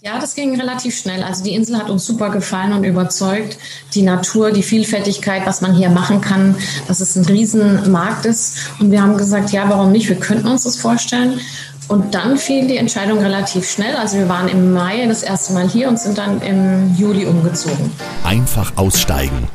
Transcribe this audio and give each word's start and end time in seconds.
Ja, 0.00 0.20
das 0.20 0.36
ging 0.36 0.54
relativ 0.58 0.96
schnell. 0.96 1.24
Also 1.24 1.42
die 1.42 1.54
Insel 1.56 1.76
hat 1.76 1.90
uns 1.90 2.06
super 2.06 2.30
gefallen 2.30 2.72
und 2.72 2.84
überzeugt. 2.84 3.58
Die 3.94 4.02
Natur, 4.02 4.52
die 4.52 4.62
Vielfältigkeit, 4.62 5.44
was 5.44 5.60
man 5.60 5.74
hier 5.74 5.90
machen 5.90 6.20
kann, 6.20 6.54
dass 6.86 7.00
es 7.00 7.16
ein 7.16 7.24
Riesenmarkt 7.24 8.24
ist. 8.24 8.70
Und 8.78 8.92
wir 8.92 9.02
haben 9.02 9.16
gesagt, 9.16 9.50
ja, 9.50 9.68
warum 9.68 9.90
nicht? 9.90 10.08
Wir 10.08 10.20
könnten 10.20 10.46
uns 10.46 10.62
das 10.62 10.76
vorstellen. 10.76 11.40
Und 11.88 12.14
dann 12.14 12.38
fiel 12.38 12.68
die 12.68 12.76
Entscheidung 12.76 13.18
relativ 13.18 13.68
schnell. 13.68 13.96
Also 13.96 14.18
wir 14.18 14.28
waren 14.28 14.48
im 14.48 14.72
Mai 14.72 15.04
das 15.06 15.24
erste 15.24 15.52
Mal 15.52 15.68
hier 15.68 15.88
und 15.88 15.98
sind 15.98 16.16
dann 16.16 16.40
im 16.42 16.94
Juli 16.96 17.26
umgezogen. 17.26 17.90
Einfach 18.22 18.76
aussteigen. 18.76 19.48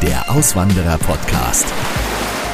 Der 0.00 0.30
Auswanderer-Podcast. 0.30 1.66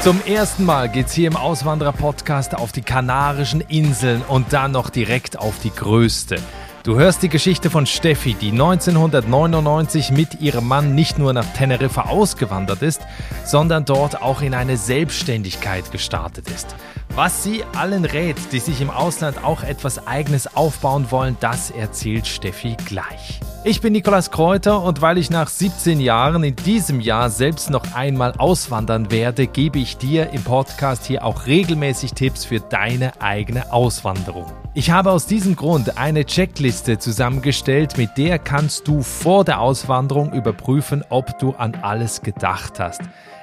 Zum 0.03 0.21
ersten 0.27 0.65
Mal 0.65 0.89
geht's 0.89 1.12
hier 1.12 1.29
im 1.29 1.37
Auswanderer-Podcast 1.37 2.57
auf 2.57 2.73
die 2.73 2.83
Kanarischen 2.83 3.61
Inseln 3.61 4.23
und 4.27 4.53
dann 4.53 4.73
noch 4.73 4.91
direkt 4.91 5.39
auf 5.39 5.61
die 5.62 5.71
größte. 5.71 6.39
Du 6.83 6.99
hörst 6.99 7.23
die 7.23 7.29
Geschichte 7.29 7.69
von 7.69 7.85
Steffi, 7.85 8.33
die 8.33 8.53
1999 8.53 10.12
mit 10.12 10.41
ihrem 10.41 10.66
Mann 10.66 10.95
nicht 10.95 11.19
nur 11.19 11.34
nach 11.34 11.45
Teneriffa 11.53 12.05
ausgewandert 12.09 12.80
ist, 12.80 13.03
sondern 13.45 13.84
dort 13.84 14.23
auch 14.23 14.41
in 14.41 14.55
eine 14.55 14.79
Selbstständigkeit 14.79 15.93
gestartet 15.93 16.48
ist. 16.48 16.75
Was 17.16 17.42
sie 17.42 17.64
allen 17.77 18.05
rät, 18.05 18.37
die 18.52 18.60
sich 18.60 18.80
im 18.80 18.88
Ausland 18.88 19.42
auch 19.42 19.64
etwas 19.64 20.06
Eigenes 20.06 20.56
aufbauen 20.56 21.10
wollen, 21.10 21.36
das 21.41 21.73
erzählt 21.73 22.28
Steffi 22.28 22.77
gleich. 22.86 23.41
Ich 23.64 23.80
bin 23.80 23.92
Nikolas 23.92 24.30
Kräuter 24.30 24.80
und 24.83 25.02
weil 25.02 25.19
ich 25.19 25.28
nach 25.28 25.48
17 25.48 26.00
Jahren 26.00 26.45
in 26.45 26.55
diesem 26.55 27.00
Jahr 27.00 27.28
selbst 27.28 27.69
noch 27.69 27.95
einmal 27.95 28.34
auswandern 28.38 29.10
werde, 29.10 29.48
gebe 29.48 29.80
ich 29.80 29.98
dir 29.98 30.30
im 30.30 30.42
Podcast 30.45 31.05
hier 31.05 31.24
auch 31.24 31.46
regelmäßig 31.46 32.14
Tipps 32.14 32.45
für 32.45 32.60
deine 32.60 33.20
eigene 33.20 33.72
Auswanderung. 33.72 34.47
Ich 34.74 34.92
habe 34.92 35.11
aus 35.11 35.27
diesem 35.27 35.56
Grund 35.56 35.98
eine 35.98 36.24
Checkliste 36.24 36.98
zusammengestellt, 36.98 37.98
mit 37.98 38.16
der 38.16 38.38
kannst 38.38 38.86
du 38.86 39.02
vor 39.02 39.45
der 39.45 39.61
Auswanderung 39.61 40.33
überprüfen, 40.33 41.02
ob 41.11 41.39
du 41.41 41.55
an 41.56 41.74
alles 41.83 42.22
gedacht 42.22 42.78
hast. 42.78 43.02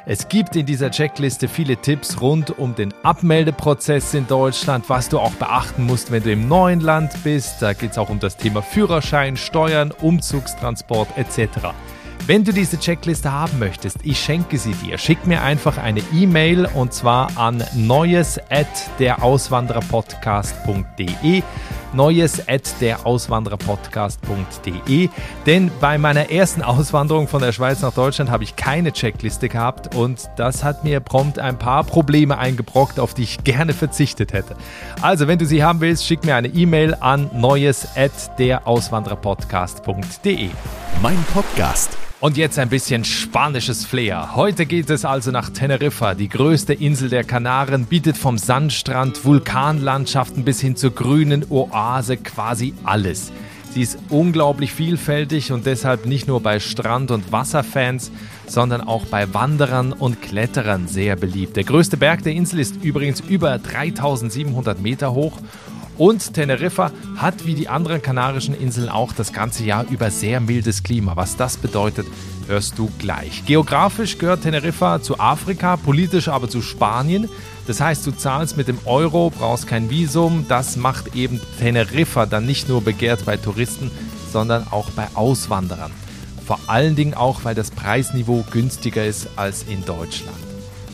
Es 0.09 0.30
gibt 0.30 0.55
in 0.55 0.66
dieser 0.66 0.89
Checkliste 0.89 1.50
viele 1.50 1.75
Tipps 1.75 2.22
rund 2.22 2.58
um 2.58 2.73
den 2.73 2.94
Abmeldeprozess 3.03 4.14
in 4.14 4.25
Deutschland, 4.25 4.88
was 4.88 5.09
du 5.09 5.19
auch 5.19 5.33
beachten 5.33 5.83
musst, 5.83 6.11
wenn 6.11 6.23
du 6.23 6.31
im 6.31 6.47
neuen 6.47 6.80
Land 6.80 7.11
bist. 7.25 7.61
Da 7.61 7.73
geht 7.73 7.91
es 7.91 7.97
auch 7.97 8.08
um 8.08 8.17
das 8.17 8.38
Thema 8.38 8.61
Führerschein, 8.61 9.36
Steuern, 9.36 9.91
Umzugstransport 9.91 11.09
etc. 11.17 11.73
Wenn 12.25 12.43
du 12.43 12.51
diese 12.51 12.79
Checkliste 12.79 13.31
haben 13.31 13.59
möchtest, 13.59 13.99
ich 14.03 14.19
schenke 14.19 14.57
sie 14.57 14.73
dir. 14.73 14.97
Schick 14.97 15.27
mir 15.27 15.43
einfach 15.43 15.77
eine 15.77 16.01
E-Mail 16.13 16.67
und 16.73 16.93
zwar 16.93 17.37
an 17.37 17.63
neues 17.75 18.39
at 18.49 18.65
derauswandererpodcast.de 18.99 21.43
neues 21.93 22.47
at 22.47 22.81
derauswandererpodcast.de. 22.81 25.09
Denn 25.45 25.69
bei 25.79 25.97
meiner 25.97 26.31
ersten 26.31 26.61
Auswanderung 26.61 27.27
von 27.27 27.41
der 27.41 27.51
Schweiz 27.51 27.81
nach 27.81 27.93
Deutschland 27.93 28.31
habe 28.31 28.43
ich 28.43 28.55
keine 28.55 28.93
Checkliste 28.93 29.49
gehabt 29.49 29.95
und 29.95 30.29
das 30.37 30.63
hat 30.63 30.83
mir 30.83 30.99
prompt 30.99 31.39
ein 31.39 31.57
paar 31.57 31.83
Probleme 31.83 32.37
eingebrockt, 32.37 32.99
auf 32.99 33.15
die 33.15 33.23
ich 33.23 33.43
gerne 33.43 33.73
verzichtet 33.73 34.33
hätte. 34.33 34.55
Also, 35.02 35.27
wenn 35.27 35.39
du 35.39 35.45
sie 35.45 35.63
haben 35.63 35.81
willst, 35.81 36.05
schick 36.05 36.23
mir 36.25 36.35
eine 36.35 36.49
E-Mail 36.49 36.95
an 36.99 37.31
neues 37.33 37.87
at 37.95 38.37
derauswandererpodcast.de. 38.39 40.49
Mein 41.02 41.23
Podcast 41.33 41.97
und 42.19 42.37
jetzt 42.37 42.57
ein 42.57 42.69
bisschen 42.69 43.05
spanisches 43.05 43.85
Flair. 43.85 44.35
Heute 44.35 44.65
geht 44.65 44.89
es 44.89 45.05
also 45.05 45.31
nach 45.31 45.51
Teneriffa. 45.51 46.15
Die 46.15 46.29
größte 46.29 46.73
Insel 46.73 47.09
der 47.09 47.23
Kanaren 47.23 47.85
bietet 47.85 48.17
vom 48.17 48.37
Sandstrand, 48.37 49.23
Vulkanlandschaften 49.23 50.43
bis 50.43 50.59
hin 50.59 50.75
zur 50.75 50.91
grünen 50.91 51.45
Oase 51.49 52.17
quasi 52.17 52.73
alles. 52.83 53.31
Sie 53.71 53.83
ist 53.83 53.99
unglaublich 54.09 54.73
vielfältig 54.73 55.51
und 55.51 55.67
deshalb 55.67 56.07
nicht 56.07 56.27
nur 56.27 56.41
bei 56.41 56.59
Strand- 56.59 57.11
und 57.11 57.31
Wasserfans, 57.31 58.11
sondern 58.47 58.81
auch 58.81 59.05
bei 59.05 59.31
Wanderern 59.35 59.93
und 59.93 60.21
Kletterern 60.21 60.87
sehr 60.87 61.15
beliebt. 61.15 61.55
Der 61.55 61.65
größte 61.65 61.97
Berg 61.97 62.23
der 62.23 62.33
Insel 62.33 62.59
ist 62.59 62.83
übrigens 62.83 63.19
über 63.19 63.59
3700 63.59 64.81
Meter 64.81 65.13
hoch 65.13 65.37
und 65.97 66.33
Teneriffa 66.33 66.91
hat 67.15 67.45
wie 67.45 67.55
die 67.55 67.69
anderen 67.69 68.02
kanarischen 68.02 68.53
Inseln 68.53 68.89
auch 68.89 69.13
das 69.13 69.33
ganze 69.33 69.63
Jahr 69.63 69.85
über 69.89 70.11
sehr 70.11 70.39
mildes 70.39 70.83
Klima. 70.83 71.15
Was 71.15 71.35
das 71.35 71.58
bedeutet, 71.58 72.08
hörst 72.47 72.77
du 72.77 72.89
gleich. 72.99 73.45
Geografisch 73.45 74.17
gehört 74.17 74.43
Teneriffa 74.43 75.02
zu 75.02 75.19
Afrika, 75.19 75.77
politisch 75.77 76.27
aber 76.27 76.49
zu 76.49 76.61
Spanien. 76.61 77.30
Das 77.67 77.81
heißt, 77.81 78.07
du 78.07 78.11
zahlst 78.11 78.57
mit 78.57 78.67
dem 78.67 78.80
Euro, 78.86 79.30
brauchst 79.30 79.67
kein 79.67 79.89
Visum. 79.89 80.45
Das 80.47 80.77
macht 80.77 81.15
eben 81.15 81.41
Teneriffa 81.59 82.25
dann 82.25 82.45
nicht 82.45 82.69
nur 82.69 82.81
begehrt 82.81 83.25
bei 83.25 83.37
Touristen, 83.37 83.91
sondern 84.31 84.67
auch 84.71 84.89
bei 84.91 85.07
Auswanderern. 85.15 85.91
Vor 86.45 86.59
allen 86.67 86.95
Dingen 86.95 87.13
auch, 87.13 87.43
weil 87.43 87.55
das 87.55 87.71
Preisniveau 87.71 88.45
günstiger 88.52 89.05
ist 89.05 89.27
als 89.36 89.63
in 89.63 89.83
Deutschland. 89.83 90.46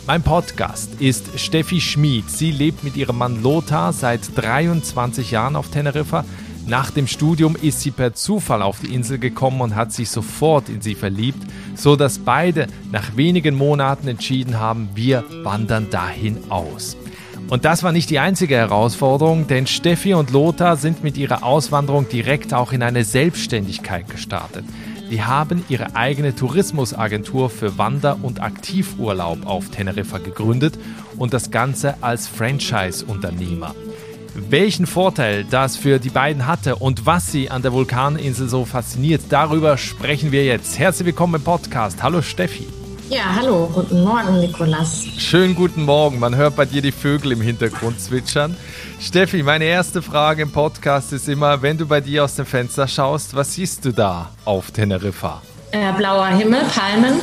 Mein 0.06 0.22
Podcast 0.22 0.96
ist 1.00 1.40
Steffi 1.40 1.80
Schmid. 1.80 2.30
Sie 2.30 2.52
lebt 2.52 2.84
mit 2.84 2.98
ihrem 2.98 3.18
Mann 3.18 3.42
Lothar 3.42 3.94
seit 3.94 4.20
23 4.36 5.32
Jahren 5.32 5.56
auf 5.56 5.70
Teneriffa. 5.70 6.26
Nach 6.68 6.92
dem 6.92 7.08
Studium 7.08 7.56
ist 7.56 7.80
sie 7.80 7.92
per 7.92 8.14
Zufall 8.14 8.62
auf 8.62 8.82
die 8.82 8.94
Insel 8.94 9.18
gekommen 9.18 9.62
und 9.62 9.76
hat 9.76 9.94
sich 9.94 10.10
sofort 10.10 10.68
in 10.68 10.82
sie 10.82 10.96
verliebt, 10.96 11.42
so 11.76 11.96
dass 11.96 12.20
beide 12.20 12.68
nach 12.92 13.16
wenigen 13.16 13.56
Monaten 13.56 14.10
entschieden 14.10 14.60
haben, 14.60 14.90
wir 14.94 15.24
wandern 15.44 15.90
dahin 15.90 16.52
aus. 16.52 16.98
Und 17.48 17.64
das 17.64 17.82
war 17.84 17.94
nicht 17.94 18.10
die 18.10 18.20
einzige 18.20 18.56
Herausforderung, 18.56 19.48
denn 19.48 19.68
Steffi 19.68 20.16
und 20.16 20.32
Lothar 20.32 20.76
sind 20.76 21.02
mit 21.04 21.18
ihrer 21.18 21.44
Auswanderung 21.44 22.10
direkt 22.10 22.54
auch 22.54 22.74
in 22.74 22.84
eine 22.84 23.06
Selbstständigkeit 23.06 24.10
gestartet. 24.10 24.66
Die 25.10 25.24
haben 25.24 25.64
ihre 25.70 25.96
eigene 25.96 26.36
Tourismusagentur 26.36 27.50
für 27.50 27.78
Wander- 27.78 28.18
und 28.22 28.42
Aktivurlaub 28.42 29.46
auf 29.46 29.70
Teneriffa 29.70 30.18
gegründet 30.18 30.78
und 31.18 31.34
das 31.34 31.52
Ganze 31.52 31.96
als 32.02 32.28
Franchise-Unternehmer. 32.28 33.76
Welchen 34.50 34.88
Vorteil 34.88 35.44
das 35.44 35.78
für 35.78 36.00
die 36.00 36.10
beiden 36.10 36.48
hatte 36.48 36.78
und 36.78 37.06
was 37.06 37.32
sie 37.32 37.52
an 37.52 37.62
der 37.62 37.74
Vulkaninsel 37.74 38.50
so 38.50 38.66
fasziniert, 38.66 39.22
darüber 39.30 39.78
sprechen 39.78 40.32
wir 40.32 40.44
jetzt. 40.44 40.80
Herzlich 40.80 41.06
willkommen 41.06 41.36
im 41.36 41.44
Podcast. 41.44 42.02
Hallo 42.02 42.22
Steffi. 42.22 42.68
Ja, 43.14 43.36
hallo, 43.36 43.70
guten 43.72 44.02
Morgen, 44.04 44.40
Nikolas. 44.40 45.06
Schönen 45.20 45.54
guten 45.54 45.86
Morgen. 45.86 46.18
Man 46.18 46.36
hört 46.36 46.56
bei 46.56 46.66
dir 46.66 46.82
die 46.82 46.92
Vögel 46.92 47.34
im 47.34 47.42
Hintergrund 47.42 48.00
zwitschern. 48.02 48.58
Steffi, 49.00 49.44
meine 49.44 49.66
erste 49.66 50.02
Frage 50.02 50.42
im 50.42 50.52
Podcast 50.52 51.14
ist 51.14 51.30
immer, 51.30 51.62
wenn 51.62 51.78
du 51.78 51.86
bei 51.86 52.02
dir 52.02 52.24
aus 52.24 52.38
dem 52.38 52.48
Fenster 52.48 52.88
schaust, 52.88 53.36
was 53.36 53.54
siehst 53.54 53.86
du 53.86 53.92
da 53.92 54.32
auf 54.46 54.72
Teneriffa? 54.72 55.44
Äh, 55.72 55.94
blauer 55.94 56.26
Himmel, 56.26 56.62
Palmen 56.74 57.20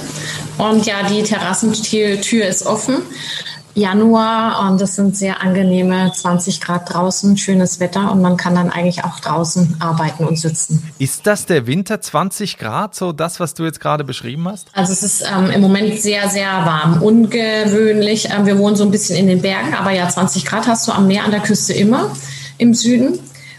und 0.59 0.87
ja, 0.87 1.03
die 1.03 1.25
Terrassentür 1.25 2.47
ist 2.47 2.67
offen. 2.67 3.03
Januar 3.81 4.69
und 4.69 4.81
es 4.81 4.95
sind 4.95 5.17
sehr 5.17 5.41
angenehme 5.41 6.13
20 6.15 6.61
Grad 6.61 6.93
draußen, 6.93 7.37
schönes 7.37 7.81
Wetter 7.81 8.13
und 8.13 8.21
man 8.21 8.37
kann 8.37 8.55
dann 8.55 8.71
eigentlich 8.71 9.05
auch 9.05 9.19
draußen 9.21 9.77
arbeiten 9.81 10.25
und 10.25 10.39
sitzen. 10.39 10.83
Ist 10.99 11.27
das 11.27 11.47
der 11.47 11.67
Winter 11.67 12.01
20 12.01 12.59
Grad, 12.59 12.95
so 12.95 13.13
das, 13.13 13.41
was 13.41 13.55
du 13.55 13.65
jetzt 13.65 13.81
gerade 13.81 14.05
beschrieben 14.05 14.47
hast? 14.47 14.69
Also 14.75 14.93
es 14.93 15.03
ist 15.03 15.23
ähm, 15.23 15.51
im 15.51 15.61
Moment 15.61 16.01
sehr, 16.01 16.29
sehr 16.29 16.51
warm, 16.51 17.03
ungewöhnlich. 17.03 18.29
Ähm, 18.31 18.47
wir 18.47 18.59
wohnen 18.59 18.77
so 18.77 18.85
ein 18.85 18.91
bisschen 18.91 19.17
in 19.17 19.27
den 19.27 19.41
Bergen, 19.41 19.75
aber 19.75 19.91
ja, 19.93 20.09
20 20.09 20.45
Grad 20.45 20.67
hast 20.67 20.87
du 20.87 20.93
am 20.93 21.07
Meer 21.07 21.25
an 21.25 21.31
der 21.31 21.41
Küste 21.41 21.73
immer 21.73 22.11
im 22.59 22.75
Süden. 22.75 23.19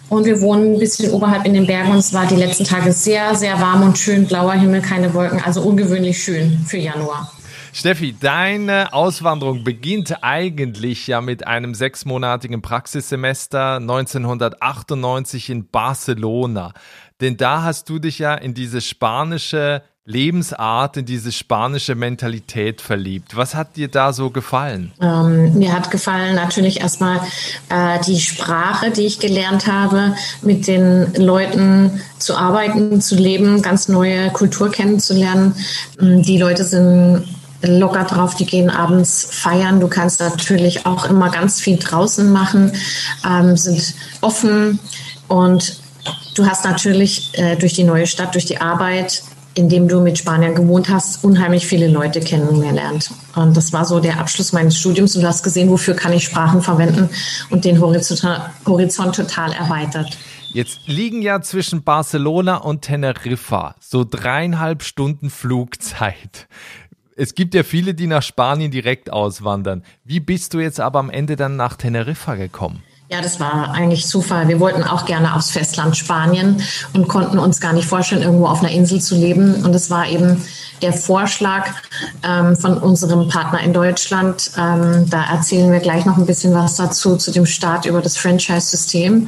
Und 0.10 0.26
wir 0.26 0.42
wohnen 0.42 0.74
ein 0.74 0.80
bisschen 0.80 1.12
oberhalb 1.12 1.46
in 1.46 1.54
den 1.54 1.66
Bergen 1.66 1.92
und 1.92 1.98
es 1.98 2.14
war 2.14 2.26
die 2.28 2.36
letzten 2.36 2.66
Tage 2.66 2.92
sehr, 2.92 3.34
sehr 3.34 3.62
warm 3.62 3.82
und 3.82 3.98
schön, 3.98 4.28
blauer 4.28 4.54
Himmel, 4.54 4.82
keine 4.82 5.14
Wolken, 5.14 5.42
also 5.42 5.62
ungewöhnlich 5.62 6.22
schön 6.22 6.60
für 6.68 6.78
Januar. 6.78 7.32
Steffi, 7.74 8.14
deine 8.20 8.94
Auswanderung 8.94 9.64
beginnt 9.64 10.24
eigentlich 10.24 11.08
ja 11.08 11.22
mit 11.22 11.48
einem 11.48 11.74
sechsmonatigen 11.74 12.62
Praxissemester 12.62 13.78
1998 13.78 15.50
in 15.50 15.68
Barcelona. 15.68 16.74
Denn 17.22 17.38
da 17.38 17.64
hast 17.64 17.88
du 17.88 18.00
dich 18.00 18.20
ja 18.20 18.36
in 18.36 18.54
diese 18.54 18.82
spanische 18.82 19.84
Lebensart, 20.04 20.98
in 20.98 21.06
diese 21.06 21.32
spanische 21.32 21.96
Mentalität 21.96 22.82
verliebt. 22.82 23.38
Was 23.38 23.56
hat 23.56 23.78
dir 23.78 23.88
da 23.88 24.12
so 24.12 24.32
gefallen? 24.32 24.92
Ähm, 25.00 25.54
mir 25.54 25.72
hat 25.72 25.92
gefallen 25.92 26.36
natürlich 26.36 26.82
erstmal 26.82 27.22
äh, 27.70 28.00
die 28.06 28.20
Sprache, 28.20 28.92
die 28.92 29.06
ich 29.06 29.20
gelernt 29.20 29.68
habe, 29.68 30.16
mit 30.42 30.68
den 30.68 31.14
Leuten 31.14 32.02
zu 32.18 32.36
arbeiten, 32.36 33.00
zu 33.00 33.16
leben, 33.16 33.62
ganz 33.62 33.88
neue 33.88 34.32
Kultur 34.32 34.72
kennenzulernen. 34.72 35.56
Ähm, 36.02 36.24
die 36.24 36.40
Leute 36.40 36.64
sind 36.64 37.24
locker 37.62 38.04
drauf, 38.04 38.36
die 38.36 38.46
gehen 38.46 38.70
abends 38.70 39.28
feiern. 39.30 39.80
Du 39.80 39.88
kannst 39.88 40.20
natürlich 40.20 40.86
auch 40.86 41.06
immer 41.06 41.30
ganz 41.30 41.60
viel 41.60 41.78
draußen 41.78 42.32
machen, 42.32 42.74
ähm, 43.28 43.58
sind 43.58 43.94
offen 44.22 44.80
und 45.28 45.80
du 46.36 46.46
hast 46.46 46.66
natürlich 46.66 47.38
äh, 47.38 47.56
durch 47.56 47.74
die 47.74 47.84
neue 47.84 48.08
Stadt, 48.08 48.34
durch 48.34 48.46
die 48.46 48.60
Arbeit, 48.60 49.24
indem 49.54 49.88
du 49.88 50.00
mit 50.00 50.18
Spaniern 50.18 50.56
gewohnt 50.56 50.90
hast, 50.90 51.24
unheimlich 51.24 51.68
viele 51.68 51.88
Leute 51.88 52.22
kennengelernt. 52.22 53.12
Und 53.36 53.56
das 53.58 53.74
war 53.74 53.86
so 53.86 54.00
der 54.00 54.20
Abschluss 54.20 54.54
meines 54.54 54.78
Studiums 54.78 55.16
und 55.16 55.24
du 55.24 55.28
hast 55.28 55.44
gesehen, 55.44 55.70
wofür 55.70 55.94
kann 55.94 56.14
ich 56.14 56.24
Sprachen 56.24 56.62
verwenden 56.62 57.10
und 57.50 57.66
den 57.66 57.82
Horizont, 57.82 58.24
Horizont 58.66 59.16
total 59.16 59.52
erweitert. 59.52 60.18
Jetzt 60.54 60.82
liegen 60.86 61.22
ja 61.22 61.42
zwischen 61.42 61.84
Barcelona 61.84 62.58
und 62.58 62.82
Teneriffa 62.82 63.76
so 63.80 64.06
dreieinhalb 64.10 64.84
Stunden 64.84 65.30
Flugzeit. 65.30 66.50
Es 67.22 67.36
gibt 67.36 67.54
ja 67.54 67.62
viele, 67.62 67.94
die 67.94 68.08
nach 68.08 68.24
Spanien 68.24 68.72
direkt 68.72 69.14
auswandern. 69.14 69.84
Wie 70.04 70.20
bist 70.20 70.56
du 70.56 70.60
jetzt 70.60 70.80
aber 70.80 70.98
am 70.98 71.12
Ende 71.12 71.36
dann 71.36 71.56
nach 71.56 71.76
Teneriffa 71.76 72.34
gekommen? 72.34 72.82
Ja, 73.12 73.22
das 73.22 73.40
war 73.40 73.76
eigentlich 73.76 74.08
Zufall. 74.08 74.48
Wir 74.48 74.60
wollten 74.60 74.82
auch 74.82 75.06
gerne 75.06 75.36
aufs 75.36 75.52
Festland 75.52 75.96
Spanien 75.96 76.64
und 76.94 77.08
konnten 77.08 77.38
uns 77.38 77.62
gar 77.62 77.74
nicht 77.74 77.88
vorstellen, 77.88 78.24
irgendwo 78.24 78.48
auf 78.48 78.64
einer 78.64 78.72
Insel 78.72 79.02
zu 79.02 79.14
leben. 79.14 79.64
Und 79.64 79.76
es 79.76 79.92
war 79.92 80.10
eben 80.10 80.44
der 80.82 80.94
Vorschlag 80.94 81.68
ähm, 82.24 82.56
von 82.56 82.80
unserem 82.80 83.28
Partner 83.28 83.60
in 83.60 83.74
Deutschland. 83.74 84.50
Ähm, 84.58 85.08
da 85.08 85.24
erzählen 85.32 85.72
wir 85.72 85.80
gleich 85.80 86.06
noch 86.06 86.18
ein 86.18 86.26
bisschen 86.26 86.56
was 86.56 86.78
dazu, 86.78 87.18
zu 87.18 87.30
dem 87.30 87.46
Start 87.46 87.86
über 87.86 88.02
das 88.02 88.18
Franchise-System. 88.18 89.28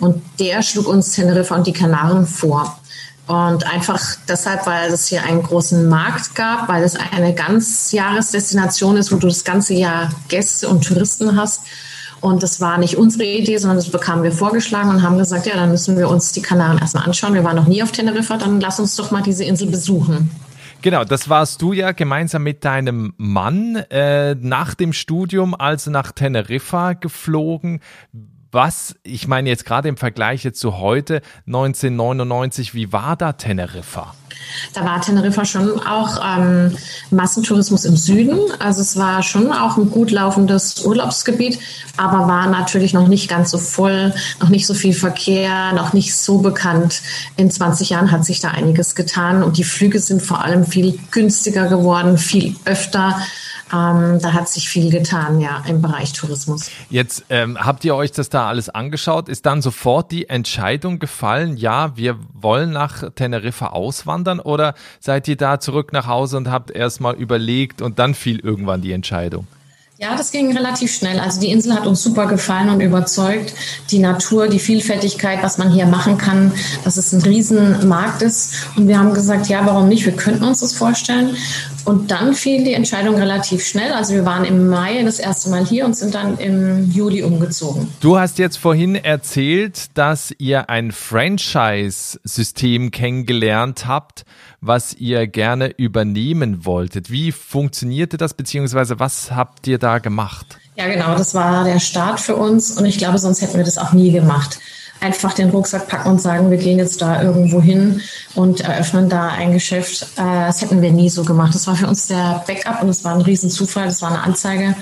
Und 0.00 0.22
der 0.40 0.62
schlug 0.62 0.88
uns 0.88 1.12
Teneriffa 1.12 1.56
und 1.56 1.66
die 1.66 1.74
Kanaren 1.74 2.26
vor. 2.26 2.78
Und 3.26 3.66
einfach 3.66 4.00
deshalb, 4.28 4.66
weil 4.66 4.92
es 4.92 5.06
hier 5.06 5.22
einen 5.24 5.42
großen 5.42 5.88
Markt 5.88 6.34
gab, 6.34 6.68
weil 6.68 6.82
es 6.82 6.94
eine 6.94 7.34
Ganzjahresdestination 7.34 8.98
ist, 8.98 9.12
wo 9.12 9.16
du 9.16 9.28
das 9.28 9.44
ganze 9.44 9.74
Jahr 9.74 10.10
Gäste 10.28 10.68
und 10.68 10.86
Touristen 10.86 11.36
hast 11.36 11.62
und 12.24 12.42
das 12.42 12.58
war 12.58 12.78
nicht 12.78 12.96
unsere 12.96 13.24
Idee, 13.24 13.58
sondern 13.58 13.76
das 13.76 13.90
bekamen 13.90 14.24
wir 14.24 14.32
vorgeschlagen 14.32 14.88
und 14.88 15.02
haben 15.02 15.18
gesagt, 15.18 15.44
ja, 15.44 15.56
dann 15.56 15.70
müssen 15.70 15.98
wir 15.98 16.08
uns 16.08 16.32
die 16.32 16.40
Kanaren 16.40 16.78
erstmal 16.78 17.04
anschauen. 17.04 17.34
Wir 17.34 17.44
waren 17.44 17.54
noch 17.54 17.66
nie 17.66 17.82
auf 17.82 17.92
Teneriffa, 17.92 18.38
dann 18.38 18.62
lass 18.62 18.80
uns 18.80 18.96
doch 18.96 19.10
mal 19.10 19.22
diese 19.22 19.44
Insel 19.44 19.68
besuchen. 19.68 20.30
Genau, 20.80 21.04
das 21.04 21.28
warst 21.28 21.60
du 21.60 21.74
ja 21.74 21.92
gemeinsam 21.92 22.42
mit 22.42 22.64
deinem 22.64 23.12
Mann 23.18 23.76
äh, 23.90 24.34
nach 24.36 24.74
dem 24.74 24.94
Studium, 24.94 25.54
also 25.54 25.90
nach 25.90 26.12
Teneriffa 26.12 26.94
geflogen. 26.94 27.80
Was, 28.54 28.94
ich 29.02 29.26
meine 29.26 29.48
jetzt 29.48 29.64
gerade 29.64 29.88
im 29.88 29.96
Vergleich 29.96 30.44
jetzt 30.44 30.60
zu 30.60 30.78
heute, 30.78 31.22
1999, 31.48 32.72
wie 32.72 32.92
war 32.92 33.16
da 33.16 33.32
Teneriffa? 33.32 34.14
Da 34.74 34.84
war 34.84 35.00
Teneriffa 35.00 35.44
schon 35.44 35.80
auch 35.80 36.20
ähm, 36.24 36.76
Massentourismus 37.10 37.84
im 37.84 37.96
Süden. 37.96 38.38
Also 38.60 38.80
es 38.80 38.96
war 38.96 39.24
schon 39.24 39.52
auch 39.52 39.76
ein 39.76 39.90
gut 39.90 40.12
laufendes 40.12 40.84
Urlaubsgebiet, 40.84 41.58
aber 41.96 42.28
war 42.28 42.46
natürlich 42.46 42.94
noch 42.94 43.08
nicht 43.08 43.28
ganz 43.28 43.50
so 43.50 43.58
voll, 43.58 44.14
noch 44.40 44.50
nicht 44.50 44.68
so 44.68 44.74
viel 44.74 44.94
Verkehr, 44.94 45.72
noch 45.72 45.92
nicht 45.92 46.14
so 46.14 46.38
bekannt. 46.38 47.02
In 47.36 47.50
20 47.50 47.90
Jahren 47.90 48.12
hat 48.12 48.24
sich 48.24 48.38
da 48.38 48.50
einiges 48.50 48.94
getan 48.94 49.42
und 49.42 49.58
die 49.58 49.64
Flüge 49.64 49.98
sind 49.98 50.22
vor 50.22 50.44
allem 50.44 50.64
viel 50.64 50.96
günstiger 51.10 51.66
geworden, 51.66 52.18
viel 52.18 52.54
öfter. 52.66 53.18
Ähm, 53.72 54.18
da 54.20 54.32
hat 54.32 54.48
sich 54.48 54.68
viel 54.68 54.90
getan, 54.90 55.40
ja, 55.40 55.62
im 55.66 55.80
Bereich 55.80 56.12
Tourismus. 56.12 56.70
Jetzt 56.90 57.24
ähm, 57.30 57.58
habt 57.58 57.84
ihr 57.84 57.94
euch 57.94 58.12
das 58.12 58.28
da 58.28 58.48
alles 58.48 58.68
angeschaut. 58.68 59.28
Ist 59.28 59.46
dann 59.46 59.62
sofort 59.62 60.10
die 60.10 60.28
Entscheidung 60.28 60.98
gefallen, 60.98 61.56
ja, 61.56 61.96
wir 61.96 62.18
wollen 62.32 62.70
nach 62.70 63.10
Teneriffa 63.14 63.68
auswandern 63.68 64.40
oder 64.40 64.74
seid 65.00 65.28
ihr 65.28 65.36
da 65.36 65.60
zurück 65.60 65.92
nach 65.92 66.06
Hause 66.06 66.36
und 66.36 66.50
habt 66.50 66.70
erstmal 66.70 67.14
überlegt 67.14 67.82
und 67.82 67.98
dann 67.98 68.14
fiel 68.14 68.38
irgendwann 68.40 68.82
die 68.82 68.92
Entscheidung? 68.92 69.46
Ja, 69.96 70.16
das 70.16 70.32
ging 70.32 70.54
relativ 70.54 70.92
schnell. 70.92 71.20
Also 71.20 71.40
die 71.40 71.50
Insel 71.50 71.72
hat 71.72 71.86
uns 71.86 72.02
super 72.02 72.26
gefallen 72.26 72.68
und 72.68 72.80
überzeugt. 72.80 73.54
Die 73.90 74.00
Natur, 74.00 74.48
die 74.48 74.58
Vielfältigkeit, 74.58 75.40
was 75.42 75.56
man 75.56 75.70
hier 75.70 75.86
machen 75.86 76.18
kann, 76.18 76.52
dass 76.82 76.96
es 76.96 77.12
ein 77.12 77.22
Riesenmarkt 77.22 78.20
ist. 78.20 78.54
Und 78.76 78.88
wir 78.88 78.98
haben 78.98 79.14
gesagt, 79.14 79.46
ja, 79.46 79.64
warum 79.64 79.88
nicht? 79.88 80.04
Wir 80.04 80.16
könnten 80.16 80.42
uns 80.42 80.60
das 80.60 80.72
vorstellen. 80.72 81.36
Und 81.84 82.10
dann 82.10 82.34
fiel 82.34 82.64
die 82.64 82.72
Entscheidung 82.72 83.16
relativ 83.16 83.64
schnell. 83.64 83.92
Also 83.92 84.14
wir 84.14 84.24
waren 84.24 84.44
im 84.44 84.68
Mai 84.68 85.02
das 85.02 85.18
erste 85.18 85.50
Mal 85.50 85.66
hier 85.66 85.84
und 85.84 85.94
sind 85.96 86.14
dann 86.14 86.38
im 86.38 86.90
Juli 86.90 87.22
umgezogen. 87.22 87.88
Du 88.00 88.18
hast 88.18 88.38
jetzt 88.38 88.56
vorhin 88.56 88.94
erzählt, 88.94 89.96
dass 89.96 90.32
ihr 90.38 90.70
ein 90.70 90.92
Franchise-System 90.92 92.90
kennengelernt 92.90 93.86
habt, 93.86 94.24
was 94.60 94.94
ihr 94.94 95.26
gerne 95.26 95.68
übernehmen 95.76 96.64
wolltet. 96.64 97.10
Wie 97.10 97.32
funktionierte 97.32 98.16
das, 98.16 98.34
beziehungsweise 98.34 98.98
was 98.98 99.32
habt 99.32 99.66
ihr 99.66 99.78
da 99.78 99.98
gemacht? 99.98 100.58
Ja, 100.76 100.88
genau, 100.88 101.16
das 101.16 101.34
war 101.34 101.64
der 101.64 101.80
Start 101.80 102.18
für 102.18 102.34
uns 102.34 102.72
und 102.72 102.84
ich 102.86 102.98
glaube, 102.98 103.18
sonst 103.18 103.42
hätten 103.42 103.58
wir 103.58 103.64
das 103.64 103.78
auch 103.78 103.92
nie 103.92 104.10
gemacht 104.10 104.58
einfach 105.00 105.34
den 105.34 105.50
Rucksack 105.50 105.88
packen 105.88 106.10
und 106.10 106.20
sagen, 106.20 106.50
wir 106.50 106.58
gehen 106.58 106.78
jetzt 106.78 107.02
da 107.02 107.22
irgendwo 107.22 107.60
hin 107.60 108.00
und 108.34 108.60
eröffnen 108.60 109.08
da 109.08 109.28
ein 109.28 109.52
Geschäft. 109.52 110.02
Äh, 110.16 110.46
das 110.46 110.62
hätten 110.62 110.82
wir 110.82 110.92
nie 110.92 111.10
so 111.10 111.24
gemacht. 111.24 111.54
Das 111.54 111.66
war 111.66 111.76
für 111.76 111.86
uns 111.86 112.06
der 112.06 112.42
Backup 112.46 112.82
und 112.82 112.88
es 112.88 113.04
war 113.04 113.14
ein 113.14 113.20
Riesenzufall. 113.20 113.86
Das 113.86 114.00
war 114.02 114.10
eine 114.10 114.22
Anzeige 114.22 114.74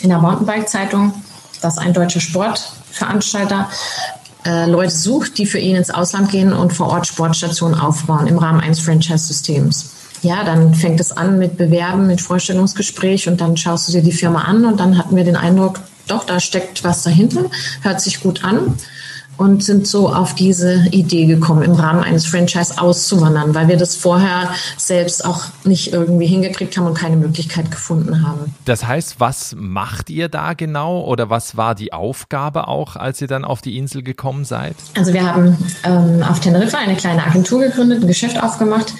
in 0.00 0.08
der 0.08 0.18
Mountainbike-Zeitung, 0.18 1.14
dass 1.60 1.78
ein 1.78 1.92
deutscher 1.92 2.20
Sportveranstalter 2.20 3.68
äh, 4.44 4.66
Leute 4.66 4.92
sucht, 4.92 5.38
die 5.38 5.46
für 5.46 5.58
ihn 5.58 5.76
ins 5.76 5.90
Ausland 5.90 6.30
gehen 6.30 6.52
und 6.52 6.72
vor 6.72 6.88
Ort 6.88 7.06
Sportstationen 7.06 7.78
aufbauen 7.78 8.26
im 8.26 8.38
Rahmen 8.38 8.60
eines 8.60 8.80
Franchise-Systems. 8.80 9.90
Ja, 10.22 10.42
dann 10.42 10.74
fängt 10.74 11.00
es 11.00 11.12
an 11.12 11.38
mit 11.38 11.56
Bewerben, 11.56 12.08
mit 12.08 12.20
Vorstellungsgespräch 12.20 13.28
und 13.28 13.40
dann 13.40 13.56
schaust 13.56 13.88
du 13.88 13.92
dir 13.92 14.02
die 14.02 14.12
Firma 14.12 14.42
an 14.42 14.64
und 14.64 14.80
dann 14.80 14.98
hatten 14.98 15.14
wir 15.14 15.22
den 15.22 15.36
Eindruck, 15.36 15.80
doch, 16.08 16.24
da 16.24 16.40
steckt 16.40 16.82
was 16.82 17.02
dahinter, 17.02 17.44
hört 17.82 18.00
sich 18.00 18.20
gut 18.20 18.42
an 18.42 18.74
und 19.38 19.62
sind 19.62 19.86
so 19.86 20.12
auf 20.12 20.34
diese 20.34 20.86
Idee 20.90 21.26
gekommen, 21.26 21.62
im 21.62 21.72
Rahmen 21.72 22.02
eines 22.02 22.26
Franchise 22.26 22.74
auszuwandern, 22.80 23.54
weil 23.54 23.68
wir 23.68 23.76
das 23.76 23.94
vorher 23.94 24.50
selbst 24.76 25.24
auch 25.24 25.44
nicht 25.64 25.92
irgendwie 25.92 26.26
hingekriegt 26.26 26.76
haben 26.76 26.86
und 26.86 26.94
keine 26.94 27.16
Möglichkeit 27.16 27.70
gefunden 27.70 28.26
haben. 28.26 28.54
Das 28.64 28.86
heißt, 28.86 29.20
was 29.20 29.54
macht 29.56 30.10
ihr 30.10 30.28
da 30.28 30.54
genau 30.54 31.04
oder 31.04 31.30
was 31.30 31.56
war 31.56 31.76
die 31.76 31.92
Aufgabe 31.92 32.66
auch, 32.66 32.96
als 32.96 33.20
ihr 33.20 33.28
dann 33.28 33.44
auf 33.44 33.62
die 33.62 33.78
Insel 33.78 34.02
gekommen 34.02 34.44
seid? 34.44 34.74
Also 34.96 35.14
wir 35.14 35.24
haben 35.24 35.56
ähm, 35.84 36.22
auf 36.28 36.40
Teneriffa 36.40 36.78
eine 36.78 36.96
kleine 36.96 37.24
Agentur 37.24 37.60
gegründet, 37.60 38.02
ein 38.02 38.08
Geschäft 38.08 38.42
aufgemacht, 38.42 38.92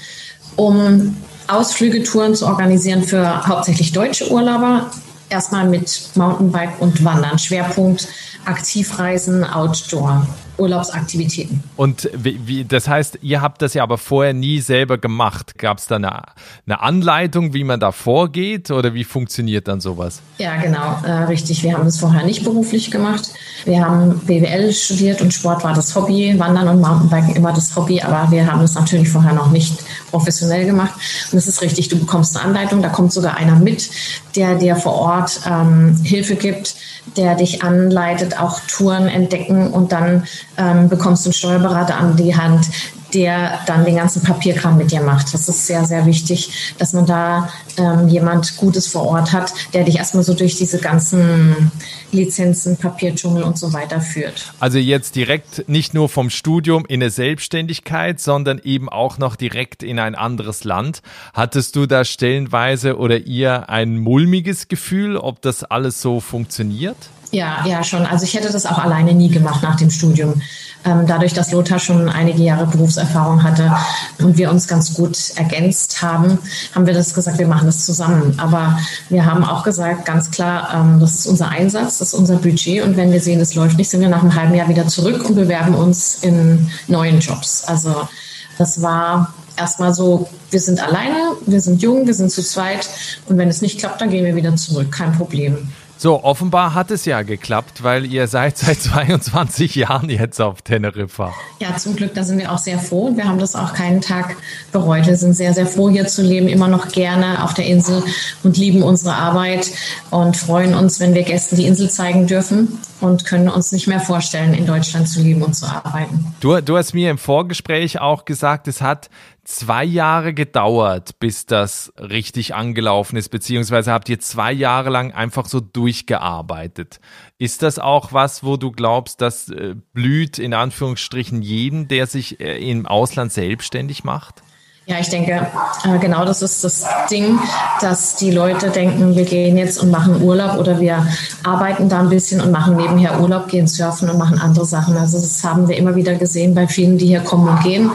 um 0.55 1.17
Ausflügetouren 1.49 2.35
zu 2.35 2.47
organisieren 2.47 3.03
für 3.03 3.47
hauptsächlich 3.47 3.93
deutsche 3.93 4.31
Urlauber. 4.31 4.91
Erstmal 5.31 5.69
mit 5.69 6.11
Mountainbike 6.15 6.81
und 6.81 7.05
Wandern. 7.05 7.39
Schwerpunkt 7.39 8.09
Aktivreisen, 8.45 9.45
Outdoor. 9.45 10.27
Urlaubsaktivitäten. 10.59 11.63
Und 11.77 12.11
wie, 12.15 12.41
wie, 12.47 12.65
das 12.65 12.89
heißt, 12.89 13.21
ihr 13.23 13.41
habt 13.41 13.63
das 13.63 13.75
ja 13.75 13.85
aber 13.85 13.97
vorher 13.97 14.35
nie 14.35 14.61
selber 14.61 14.99
gemacht. 14.99 15.57
Gab 15.57 15.79
es 15.79 15.87
da 15.87 15.97
eine, 15.97 16.23
eine, 16.67 16.81
Anleitung, 16.81 17.55
wie 17.55 17.65
man 17.65 17.79
da 17.79 17.93
vorgeht 17.93 18.71
oder 18.71 18.93
wie 18.93 19.05
funktioniert 19.05 19.69
dann 19.69 19.81
sowas? 19.81 20.21
Ja, 20.39 20.57
genau, 20.57 21.01
äh, 21.05 21.25
richtig. 21.25 21.63
Wir 21.63 21.75
haben 21.75 21.85
das 21.85 21.99
vorher 21.99 22.25
nicht 22.25 22.43
beruflich 22.43 22.91
gemacht. 22.91 23.33
Wir 23.65 23.85
haben 23.85 24.19
BWL 24.27 24.73
studiert 24.73 25.21
und 25.21 25.33
Sport 25.33 25.63
war 25.63 25.75
das 25.75 25.95
Hobby, 25.95 26.37
Wandern 26.39 26.69
und 26.69 26.81
Mountainbiken 26.81 27.37
immer 27.37 27.53
das 27.53 27.75
Hobby, 27.77 28.01
aber 28.03 28.31
wir 28.31 28.51
haben 28.51 28.63
es 28.63 28.75
natürlich 28.75 29.09
vorher 29.09 29.35
noch 29.35 29.51
nicht 29.53 29.79
professionell 30.11 30.67
gemacht. 30.67 30.95
Und 31.31 31.39
es 31.39 31.47
ist 31.47 31.63
richtig, 31.63 31.89
du 31.89 31.99
bekommst 31.99 32.37
eine 32.37 32.45
Anleitung, 32.47 32.83
da 32.83 32.89
kommt 32.89 33.13
sogar 33.13 33.37
einer 33.37 33.57
mit, 33.57 33.91
der 34.37 34.55
dir 34.57 34.77
vor 34.77 34.95
Ort 34.95 35.41
ähm, 35.47 35.99
Hilfe 36.03 36.37
gibt 36.37 36.75
der 37.17 37.35
dich 37.35 37.63
anleitet, 37.63 38.39
auch 38.39 38.61
Touren 38.69 39.09
entdecken 39.09 39.71
und 39.71 39.93
dann 39.93 40.25
ähm, 40.57 40.89
bekommst 40.89 41.25
du 41.25 41.29
einen 41.29 41.35
Steuerberater 41.35 41.97
an 41.97 42.17
die 42.17 42.37
Hand, 42.37 42.67
der 43.15 43.61
dann 43.67 43.85
den 43.85 43.97
ganzen 43.97 44.23
Papierkram 44.23 44.77
mit 44.77 44.91
dir 44.93 45.01
macht. 45.01 45.33
Das 45.33 45.49
ist 45.49 45.67
sehr, 45.67 45.85
sehr 45.85 46.07
wichtig, 46.07 46.75
dass 46.79 46.93
man 46.93 47.07
da 47.07 47.49
ähm, 47.77 48.09
jemand 48.09 48.57
Gutes 48.57 48.89
vor 48.89 49.07
Ort 49.07 49.33
hat, 49.33 49.53
der 49.73 49.85
dich 49.85 49.97
erstmal 49.97 50.25
so 50.25 50.35
durch 50.35 50.57
diese 50.57 50.79
ganzen 50.79 51.71
Lizenzen, 52.13 52.77
Papierdschungel 52.77 53.43
und 53.43 53.59
so 53.59 53.73
weiter 53.73 54.01
führt. 54.01 54.53
Also 54.61 54.79
jetzt 54.79 55.17
direkt 55.17 55.69
nicht 55.69 55.95
nur 55.95 56.09
vom 56.09 56.31
Studium 56.31 56.85
in 56.87 57.03
eine 57.03 57.11
Selbstständigkeit, 57.11 58.21
sondern 58.21 58.61
eben 58.63 58.89
auch 58.89 59.19
noch 59.19 59.37
direkt 59.37 59.83
in 59.83 59.99
ein 59.99 60.15
anderes 60.15 60.65
Land. 60.65 61.03
Hattest 61.35 61.77
du 61.77 61.87
da 61.87 62.05
stellenweise 62.05 62.97
oder 62.97 63.19
ihr 63.19 63.69
ein 63.69 63.99
mulmiges 63.99 64.69
Gefühl, 64.69 65.17
ob 65.17 65.43
das 65.43 65.65
alles 65.65 66.01
so 66.01 66.21
funktioniert? 66.21 66.97
Ja, 67.31 67.65
ja, 67.67 67.85
schon. 67.85 68.07
Also 68.07 68.25
ich 68.25 68.35
hätte 68.35 68.51
das 68.51 68.65
auch 68.67 68.79
alleine 68.79 69.13
nie 69.13 69.29
gemacht 69.29 69.63
nach 69.63 69.77
dem 69.77 69.91
Studium. 69.91 70.41
Ähm, 70.85 71.07
dadurch, 71.07 71.35
dass 71.35 71.51
Lothar 71.51 71.81
schon 71.81 72.09
einige 72.09 72.43
Jahre 72.43 72.67
Berufserfahrung 72.67 73.43
hatte 73.43 73.75
und 74.21 74.39
wir 74.39 74.51
uns 74.51 74.69
ganz 74.69 74.95
gut 74.95 75.19
ergänzt 75.35 76.01
haben, 76.03 76.39
haben 76.75 76.87
wir 76.87 76.95
das 76.95 77.15
gesagt, 77.15 77.39
wir 77.39 77.49
machen 77.49 77.67
das 77.67 77.85
zusammen. 77.85 78.35
Aber 78.39 78.79
wir 79.09 79.27
haben 79.27 79.45
auch 79.45 79.65
gesagt, 79.65 80.07
ganz 80.07 80.31
klar, 80.31 80.71
ähm, 80.75 81.01
das 81.01 81.17
ist 81.17 81.27
unser 81.27 81.49
Einsatz, 81.49 81.99
das 81.99 82.09
ist 82.09 82.15
unser 82.15 82.37
Budget 82.37 82.85
und 82.85 82.97
wenn 82.97 83.13
wir 83.13 83.21
sehen, 83.21 83.41
es 83.41 83.55
läuft 83.55 83.77
nicht, 83.77 83.91
sind 83.91 84.01
wir 84.01 84.09
nach 84.09 84.23
einem 84.23 84.35
halben 84.35 84.55
Jahr 84.55 84.69
wieder 84.69 84.87
zurück 84.87 85.29
und 85.29 85.35
bewerben 85.35 85.75
uns 85.75 86.23
in 86.23 86.71
neuen 86.87 87.19
Jobs. 87.19 87.65
Also 87.65 88.09
das 88.57 88.81
war 88.81 89.35
erstmal 89.57 89.93
so, 89.93 90.29
wir 90.51 90.61
sind 90.61 90.81
alleine, 90.81 91.33
wir 91.45 91.61
sind 91.61 91.83
jung, 91.83 92.07
wir 92.07 92.15
sind 92.15 92.31
zu 92.31 92.43
zweit 92.43 92.89
und 93.27 93.37
wenn 93.37 93.49
es 93.49 93.63
nicht 93.63 93.81
klappt, 93.81 94.01
dann 94.01 94.11
gehen 94.11 94.25
wir 94.25 94.37
wieder 94.37 94.55
zurück, 94.55 94.93
kein 94.93 95.13
Problem. 95.13 95.73
So, 96.01 96.23
offenbar 96.23 96.75
hat 96.75 96.93
es 96.93 97.07
ja 97.07 97.23
geklappt, 97.23 97.83
weil 97.83 98.07
ihr 98.07 98.29
seid 98.29 98.57
seit 98.59 98.81
22 98.81 99.75
Jahren 99.75 100.09
jetzt 100.09 100.41
auf 100.41 100.63
Teneriffa. 100.63 101.35
Ja, 101.59 101.77
zum 101.77 101.97
Glück, 101.97 102.15
da 102.15 102.23
sind 102.23 102.39
wir 102.39 102.53
auch 102.53 102.59
sehr 102.59 102.79
froh. 102.79 103.17
Wir 103.17 103.25
haben 103.25 103.41
das 103.41 103.57
auch 103.57 103.75
keinen 103.75 104.01
Tag 104.01 104.37
bereut. 104.71 105.07
Wir 105.07 105.17
sind 105.17 105.33
sehr, 105.33 105.55
sehr 105.55 105.67
froh, 105.67 105.91
hier 105.91 106.07
zu 106.07 106.23
leben, 106.23 106.47
immer 106.47 106.69
noch 106.69 106.89
gerne 106.89 107.43
auf 107.43 107.53
der 107.55 107.67
Insel 107.67 108.05
und 108.45 108.57
lieben 108.57 108.85
unsere 108.85 109.17
Arbeit 109.17 109.73
und 110.11 110.37
freuen 110.37 110.75
uns, 110.75 111.01
wenn 111.01 111.15
wir 111.15 111.25
Gästen 111.25 111.57
die 111.57 111.67
Insel 111.67 111.91
zeigen 111.91 112.29
dürfen. 112.29 112.79
und 113.01 113.25
können 113.25 113.49
uns 113.49 113.71
nicht 113.71 113.87
mehr 113.87 114.01
vorstellen, 114.01 114.55
in 114.55 114.67
Deutschland 114.67 115.09
zu 115.09 115.21
leben 115.21 115.43
und 115.43 115.55
zu 115.55 115.67
arbeiten. 115.67 116.35
Du, 116.41 116.61
du 116.61 116.77
hast 116.77 116.95
mir 116.95 117.11
im 117.11 117.19
Vorgespräch 117.19 118.01
auch 118.01 118.25
gesagt, 118.25 118.67
es 118.67 118.81
hat 118.81 119.09
zwei 119.49 119.83
Jahre 119.83 120.35
gedauert, 120.35 121.19
bis 121.21 121.47
das 121.47 121.91
richtig 121.99 122.55
angelaufen 122.55 123.17
ist, 123.17 123.31
beziehungsweise 123.31 123.93
habt 123.93 124.11
ihr 124.11 124.21
zwei 124.21 124.53
Jahre 124.53 124.91
lang 124.91 125.13
einfach 125.13 125.47
so 125.47 125.61
durchgearbeitet. 125.61 127.01
Ist 127.39 127.63
das 127.63 127.79
auch 127.79 128.13
was, 128.13 128.45
wo 128.45 128.59
du 128.59 128.71
glaubst, 128.71 129.23
das 129.23 129.49
äh, 129.49 129.75
blüht 129.95 130.39
in 130.39 130.53
Anführungsstrichen 130.53 131.41
jeden, 131.41 131.89
der 131.89 132.07
sich 132.07 132.41
äh, 132.41 132.59
im 132.59 132.85
Ausland 132.85 133.33
selbstständig 133.33 134.05
macht? 134.05 134.43
Ja, 134.85 134.99
ich 135.01 135.09
denke, 135.09 135.47
äh, 135.85 135.99
genau 135.99 136.27
das 136.27 136.43
ist 136.43 136.63
das 136.63 136.87
Ding, 137.11 137.39
dass 137.81 138.17
die 138.17 138.31
Leute 138.31 138.71
denken, 138.71 139.17
wir 139.17 139.25
gehen 139.25 139.57
jetzt 139.57 139.83
und 139.83 139.91
machen 139.91 140.23
Urlaub 140.23 140.59
oder 140.59 140.79
wir 140.79 141.07
arbeiten 141.43 141.89
da 141.89 142.01
ein 142.01 142.11
bisschen 142.11 142.43
und 142.43 142.51
machen 142.51 142.77
nebenher 142.77 143.19
Urlaub, 143.19 143.49
gehen 143.49 143.67
surfen 143.67 144.11
und 144.11 144.19
machen 144.19 144.39
andere 144.39 144.67
Sachen. 144.67 144.97
Also 144.99 145.19
das 145.19 145.43
haben 145.43 145.69
wir 145.69 145.77
immer 145.79 145.95
wieder 145.95 146.17
gesehen 146.17 146.55
bei 146.55 146.69
vielen, 146.69 146.99
die 146.99 147.07
hier 147.07 147.21
kommen 147.21 147.49
und 147.49 147.63
gehen. 147.63 147.91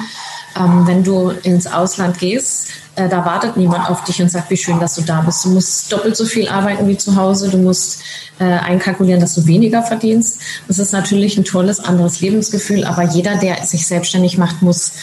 Ähm, 0.57 0.86
wenn 0.86 1.03
du 1.03 1.29
ins 1.29 1.67
Ausland 1.67 2.19
gehst, 2.19 2.69
äh, 2.95 3.10
da 3.10 3.25
wartet 3.25 3.57
niemand 3.57 3.89
auf 3.89 4.03
dich 4.03 4.22
und 4.22 4.29
sagt, 4.29 4.50
wie 4.50 4.57
schön, 4.57 4.79
dass 4.79 4.95
du 4.95 5.01
da 5.01 5.22
bist. 5.22 5.43
Du 5.45 5.50
musst 5.50 5.91
doppelt 5.91 6.15
so 6.15 6.25
viel 6.25 6.48
arbeiten 6.48 6.88
wie 6.88 6.98
zu 6.98 7.15
Hause. 7.15 7.50
Du 7.50 7.57
musst 7.57 8.03
äh, 8.39 8.43
einkalkulieren, 8.43 9.19
dass 9.19 9.33
du 9.36 9.48
weniger 9.48 9.81
verdienst. 9.81 10.41
Das 10.67 10.79
ist 10.79 10.91
natürlich 10.91 11.38
ein 11.38 11.43
tolles 11.43 11.79
anderes 11.79 12.22
Lebensgefühl, 12.22 12.86
aber 12.86 13.03
jeder, 13.03 13.38
der 13.38 13.65
sich 13.65 13.88
selbstständig 13.88 14.38
macht, 14.38 14.62
muss 14.62 14.93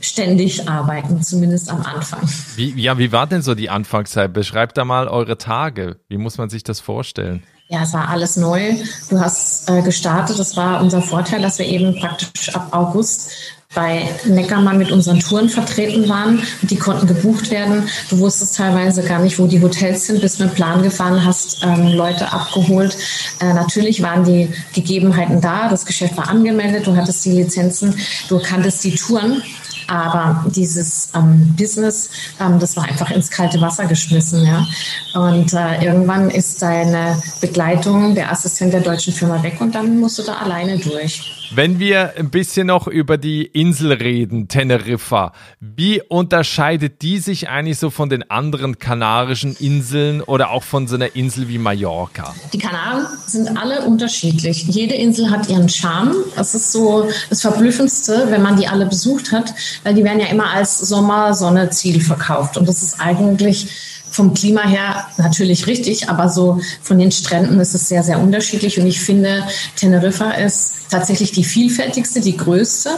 ständig 0.00 0.68
arbeiten, 0.68 1.22
zumindest 1.22 1.70
am 1.70 1.82
Anfang. 1.82 2.28
Wie, 2.56 2.78
ja, 2.80 2.98
wie 2.98 3.10
war 3.10 3.26
denn 3.26 3.42
so 3.42 3.54
die 3.54 3.70
Anfangszeit? 3.70 4.32
Beschreibt 4.32 4.76
da 4.76 4.84
mal 4.84 5.08
eure 5.08 5.38
Tage. 5.38 5.96
Wie 6.08 6.18
muss 6.18 6.38
man 6.38 6.50
sich 6.50 6.62
das 6.62 6.80
vorstellen? 6.80 7.42
Ja, 7.74 7.82
es 7.82 7.92
war 7.92 8.08
alles 8.08 8.36
neu. 8.36 8.76
Du 9.10 9.18
hast 9.18 9.68
äh, 9.68 9.82
gestartet. 9.82 10.38
Das 10.38 10.56
war 10.56 10.80
unser 10.80 11.02
Vorteil, 11.02 11.42
dass 11.42 11.58
wir 11.58 11.66
eben 11.66 11.98
praktisch 11.98 12.54
ab 12.54 12.68
August 12.70 13.32
bei 13.74 14.08
Neckermann 14.26 14.78
mit 14.78 14.92
unseren 14.92 15.18
Touren 15.18 15.48
vertreten 15.48 16.08
waren. 16.08 16.40
Die 16.62 16.76
konnten 16.76 17.08
gebucht 17.08 17.50
werden. 17.50 17.88
Du 18.10 18.20
wusstest 18.20 18.54
teilweise 18.58 19.02
gar 19.02 19.18
nicht, 19.18 19.40
wo 19.40 19.48
die 19.48 19.60
Hotels 19.60 20.06
sind, 20.06 20.20
bist 20.20 20.38
mit 20.38 20.50
dem 20.50 20.54
Plan 20.54 20.84
gefahren, 20.84 21.24
hast 21.24 21.64
ähm, 21.64 21.88
Leute 21.88 22.32
abgeholt. 22.32 22.96
Äh, 23.40 23.52
natürlich 23.54 24.00
waren 24.02 24.22
die 24.22 24.50
Gegebenheiten 24.72 25.40
da. 25.40 25.68
Das 25.68 25.84
Geschäft 25.84 26.16
war 26.16 26.28
angemeldet. 26.28 26.86
Du 26.86 26.94
hattest 26.94 27.24
die 27.24 27.32
Lizenzen. 27.32 27.98
Du 28.28 28.38
kanntest 28.38 28.84
die 28.84 28.94
Touren. 28.94 29.42
Aber 29.88 30.44
dieses 30.48 31.10
ähm, 31.14 31.54
Business, 31.56 32.10
ähm, 32.40 32.58
das 32.58 32.76
war 32.76 32.84
einfach 32.84 33.10
ins 33.10 33.30
kalte 33.30 33.60
Wasser 33.60 33.86
geschmissen. 33.86 34.44
Ja? 34.44 34.66
Und 35.14 35.52
äh, 35.52 35.84
irgendwann 35.84 36.30
ist 36.30 36.62
deine 36.62 37.22
Begleitung, 37.40 38.14
der 38.14 38.30
Assistent 38.30 38.72
der 38.72 38.80
deutschen 38.80 39.12
Firma 39.12 39.42
weg 39.42 39.60
und 39.60 39.74
dann 39.74 40.00
musst 40.00 40.18
du 40.18 40.22
da 40.22 40.34
alleine 40.34 40.78
durch. 40.78 41.43
Wenn 41.50 41.78
wir 41.78 42.14
ein 42.16 42.30
bisschen 42.30 42.68
noch 42.68 42.86
über 42.86 43.18
die 43.18 43.44
Insel 43.44 43.92
reden, 43.92 44.48
Teneriffa, 44.48 45.32
wie 45.60 46.00
unterscheidet 46.00 47.02
die 47.02 47.18
sich 47.18 47.48
eigentlich 47.48 47.78
so 47.78 47.90
von 47.90 48.08
den 48.08 48.28
anderen 48.30 48.78
kanarischen 48.78 49.54
Inseln 49.56 50.20
oder 50.22 50.50
auch 50.50 50.62
von 50.62 50.86
so 50.88 50.94
einer 50.96 51.14
Insel 51.14 51.48
wie 51.48 51.58
Mallorca? 51.58 52.34
Die 52.52 52.58
Kanaren 52.58 53.06
sind 53.26 53.56
alle 53.56 53.82
unterschiedlich. 53.82 54.64
Jede 54.64 54.94
Insel 54.94 55.30
hat 55.30 55.48
ihren 55.48 55.68
Charme. 55.68 56.14
Das 56.34 56.54
ist 56.54 56.72
so 56.72 57.08
das 57.28 57.42
Verblüffendste, 57.42 58.26
wenn 58.30 58.42
man 58.42 58.56
die 58.56 58.66
alle 58.66 58.86
besucht 58.86 59.30
hat, 59.32 59.54
weil 59.82 59.94
die 59.94 60.04
werden 60.04 60.20
ja 60.20 60.26
immer 60.26 60.50
als 60.50 60.78
Sommer-Sonne-Ziel 60.78 62.00
verkauft. 62.00 62.56
Und 62.56 62.68
das 62.68 62.82
ist 62.82 63.00
eigentlich 63.00 63.68
vom 64.14 64.32
Klima 64.32 64.62
her 64.62 65.08
natürlich 65.16 65.66
richtig, 65.66 66.08
aber 66.08 66.28
so 66.28 66.60
von 66.82 67.00
den 67.00 67.10
Stränden 67.10 67.58
ist 67.58 67.74
es 67.74 67.88
sehr, 67.88 68.04
sehr 68.04 68.20
unterschiedlich. 68.20 68.78
Und 68.78 68.86
ich 68.86 69.00
finde, 69.00 69.42
Teneriffa 69.74 70.30
ist 70.30 70.88
tatsächlich 70.88 71.32
die 71.32 71.42
vielfältigste, 71.42 72.20
die 72.20 72.36
größte. 72.36 72.90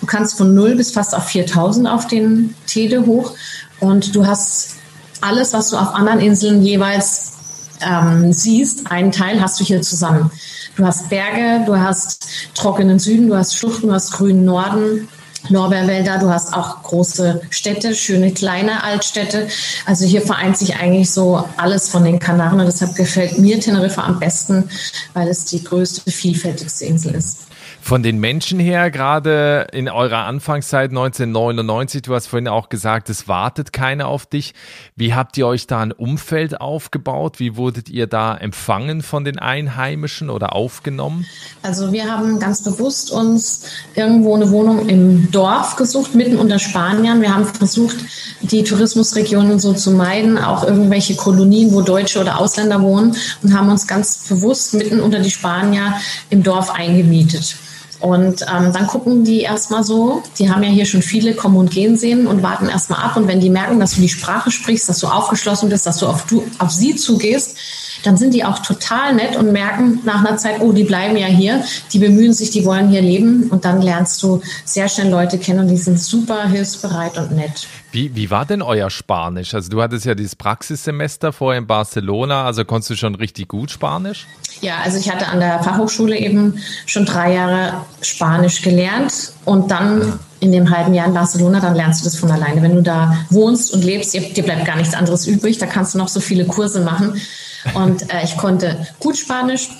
Du 0.00 0.06
kannst 0.06 0.36
von 0.36 0.52
0 0.52 0.74
bis 0.74 0.90
fast 0.90 1.14
auf 1.14 1.28
4000 1.28 1.86
auf 1.86 2.08
den 2.08 2.56
Tede 2.66 3.06
hoch 3.06 3.34
und 3.78 4.16
du 4.16 4.26
hast 4.26 4.74
alles, 5.20 5.52
was 5.52 5.70
du 5.70 5.76
auf 5.76 5.94
anderen 5.94 6.18
Inseln 6.18 6.60
jeweils 6.60 7.34
ähm, 7.80 8.32
siehst, 8.32 8.90
einen 8.90 9.12
Teil 9.12 9.40
hast 9.40 9.60
du 9.60 9.64
hier 9.64 9.80
zusammen. 9.80 10.32
Du 10.74 10.84
hast 10.84 11.08
Berge, 11.08 11.64
du 11.66 11.78
hast 11.78 12.26
trockenen 12.56 12.98
Süden, 12.98 13.28
du 13.28 13.36
hast 13.36 13.56
Schluchten, 13.56 13.86
du 13.86 13.92
hast 13.92 14.10
grünen 14.10 14.44
Norden, 14.44 15.08
Lorbeerwälder, 15.48 16.18
du 16.18 16.30
hast 16.30 16.54
auch 16.54 16.82
große 16.82 17.42
Städte, 17.50 17.94
schöne 17.94 18.32
kleine 18.32 18.82
Altstädte. 18.82 19.48
Also 19.86 20.06
hier 20.06 20.22
vereint 20.22 20.56
sich 20.56 20.76
eigentlich 20.76 21.10
so 21.10 21.44
alles 21.56 21.88
von 21.88 22.04
den 22.04 22.18
Kanaren 22.18 22.60
und 22.60 22.66
deshalb 22.66 22.94
gefällt 22.94 23.38
mir 23.38 23.60
Teneriffa 23.60 24.04
am 24.04 24.18
besten, 24.18 24.68
weil 25.12 25.28
es 25.28 25.44
die 25.44 25.62
größte, 25.62 26.10
vielfältigste 26.10 26.86
Insel 26.86 27.14
ist. 27.14 27.38
Von 27.80 28.02
den 28.02 28.18
Menschen 28.18 28.58
her, 28.58 28.90
gerade 28.90 29.66
in 29.72 29.88
eurer 29.88 30.24
Anfangszeit 30.24 30.90
1999, 30.90 32.02
du 32.02 32.14
hast 32.14 32.28
vorhin 32.28 32.48
auch 32.48 32.68
gesagt, 32.68 33.10
es 33.10 33.28
wartet 33.28 33.72
keiner 33.72 34.08
auf 34.08 34.26
dich. 34.26 34.54
Wie 34.96 35.14
habt 35.14 35.36
ihr 35.36 35.46
euch 35.46 35.66
da 35.66 35.80
ein 35.80 35.92
Umfeld 35.92 36.60
aufgebaut? 36.60 37.40
Wie 37.40 37.56
wurdet 37.56 37.90
ihr 37.90 38.06
da 38.06 38.34
empfangen 38.34 39.02
von 39.02 39.24
den 39.24 39.38
Einheimischen 39.38 40.30
oder 40.30 40.54
aufgenommen? 40.54 41.26
Also 41.62 41.92
wir 41.92 42.10
haben 42.10 42.38
ganz 42.38 42.64
bewusst 42.64 43.10
uns 43.10 43.64
irgendwo 43.94 44.34
eine 44.34 44.50
Wohnung 44.50 44.88
im 44.88 45.30
Dorf 45.30 45.76
gesucht, 45.76 46.14
mitten 46.14 46.38
unter 46.38 46.58
Spaniern. 46.58 47.20
Wir 47.20 47.34
haben 47.34 47.44
versucht, 47.44 47.96
die 48.40 48.64
Tourismusregionen 48.64 49.58
so 49.58 49.72
zu 49.74 49.90
meiden, 49.90 50.38
auch 50.38 50.64
irgendwelche 50.64 51.16
Kolonien, 51.16 51.72
wo 51.72 51.82
Deutsche 51.82 52.20
oder 52.20 52.40
Ausländer 52.40 52.80
wohnen 52.82 53.16
und 53.42 53.54
haben 53.54 53.68
uns 53.68 53.86
ganz 53.86 54.26
bewusst 54.28 54.74
mitten 54.74 55.00
unter 55.00 55.18
die 55.18 55.30
Spanier 55.30 55.94
im 56.30 56.42
Dorf 56.42 56.70
eingemietet. 56.70 57.53
Und 58.04 58.42
ähm, 58.42 58.70
dann 58.74 58.86
gucken 58.86 59.24
die 59.24 59.40
erstmal 59.40 59.82
so, 59.82 60.22
die 60.38 60.50
haben 60.50 60.62
ja 60.62 60.68
hier 60.68 60.84
schon 60.84 61.00
viele 61.00 61.34
kommen 61.34 61.56
und 61.56 61.70
gehen 61.70 61.96
sehen 61.96 62.26
und 62.26 62.42
warten 62.42 62.68
erstmal 62.68 63.02
ab. 63.02 63.16
Und 63.16 63.28
wenn 63.28 63.40
die 63.40 63.48
merken, 63.48 63.80
dass 63.80 63.94
du 63.94 64.02
die 64.02 64.10
Sprache 64.10 64.50
sprichst, 64.50 64.90
dass 64.90 64.98
du 64.98 65.06
aufgeschlossen 65.06 65.70
bist, 65.70 65.86
dass 65.86 66.00
du 66.00 66.06
auf, 66.06 66.26
du, 66.26 66.44
auf 66.58 66.70
sie 66.70 66.96
zugehst, 66.96 67.56
dann 68.06 68.16
sind 68.16 68.34
die 68.34 68.44
auch 68.44 68.58
total 68.60 69.14
nett 69.14 69.36
und 69.36 69.52
merken 69.52 70.00
nach 70.04 70.24
einer 70.24 70.36
Zeit, 70.36 70.60
oh, 70.60 70.72
die 70.72 70.84
bleiben 70.84 71.16
ja 71.16 71.26
hier, 71.26 71.64
die 71.92 71.98
bemühen 71.98 72.32
sich, 72.32 72.50
die 72.50 72.64
wollen 72.64 72.88
hier 72.90 73.02
leben. 73.02 73.48
Und 73.50 73.64
dann 73.64 73.80
lernst 73.80 74.22
du 74.22 74.40
sehr 74.64 74.88
schnell 74.88 75.08
Leute 75.08 75.38
kennen 75.38 75.60
und 75.60 75.68
die 75.68 75.76
sind 75.76 75.98
super 75.98 76.46
hilfsbereit 76.46 77.16
und 77.18 77.32
nett. 77.32 77.66
Wie, 77.92 78.14
wie 78.14 78.30
war 78.30 78.44
denn 78.44 78.60
euer 78.60 78.90
Spanisch? 78.90 79.54
Also 79.54 79.70
du 79.70 79.80
hattest 79.80 80.04
ja 80.04 80.14
dieses 80.14 80.34
Praxissemester 80.36 81.32
vorher 81.32 81.60
in 81.60 81.66
Barcelona, 81.66 82.44
also 82.44 82.64
konntest 82.64 82.90
du 82.90 82.96
schon 82.96 83.14
richtig 83.14 83.48
gut 83.48 83.70
Spanisch? 83.70 84.26
Ja, 84.60 84.78
also 84.82 84.98
ich 84.98 85.10
hatte 85.10 85.28
an 85.28 85.40
der 85.40 85.62
Fachhochschule 85.62 86.18
eben 86.18 86.58
schon 86.86 87.06
drei 87.06 87.34
Jahre 87.34 87.84
Spanisch 88.00 88.62
gelernt 88.62 89.32
und 89.44 89.70
dann 89.70 90.18
in 90.40 90.52
dem 90.52 90.70
halben 90.70 90.92
Jahr 90.92 91.06
in 91.06 91.14
Barcelona, 91.14 91.60
dann 91.60 91.74
lernst 91.74 92.00
du 92.00 92.04
das 92.04 92.16
von 92.16 92.30
alleine. 92.30 92.62
Wenn 92.62 92.74
du 92.74 92.82
da 92.82 93.16
wohnst 93.30 93.72
und 93.72 93.82
lebst, 93.82 94.12
dir, 94.12 94.20
dir 94.20 94.42
bleibt 94.42 94.66
gar 94.66 94.76
nichts 94.76 94.94
anderes 94.94 95.26
übrig, 95.26 95.58
da 95.58 95.66
kannst 95.66 95.94
du 95.94 95.98
noch 95.98 96.08
so 96.08 96.20
viele 96.20 96.44
Kurse 96.44 96.80
machen. 96.80 97.20
Und 97.72 98.12
äh, 98.12 98.24
ich 98.24 98.36
konnte 98.36 98.86
gut 99.00 99.16
Spanisch. 99.16 99.70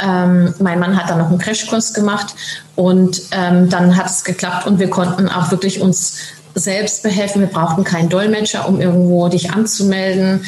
Ähm, 0.00 0.54
mein 0.60 0.78
Mann 0.78 0.96
hat 0.96 1.10
dann 1.10 1.18
noch 1.18 1.28
einen 1.28 1.38
Crashkurs 1.38 1.92
gemacht 1.92 2.34
und 2.76 3.20
ähm, 3.32 3.68
dann 3.68 3.96
hat 3.96 4.06
es 4.06 4.22
geklappt 4.24 4.66
und 4.66 4.78
wir 4.78 4.90
konnten 4.90 5.28
auch 5.28 5.50
wirklich 5.50 5.80
uns 5.80 6.18
selbst 6.54 7.02
behelfen. 7.02 7.40
Wir 7.40 7.48
brauchten 7.48 7.84
keinen 7.84 8.08
Dolmetscher, 8.08 8.68
um 8.68 8.80
irgendwo 8.80 9.28
dich 9.28 9.50
anzumelden. 9.50 10.44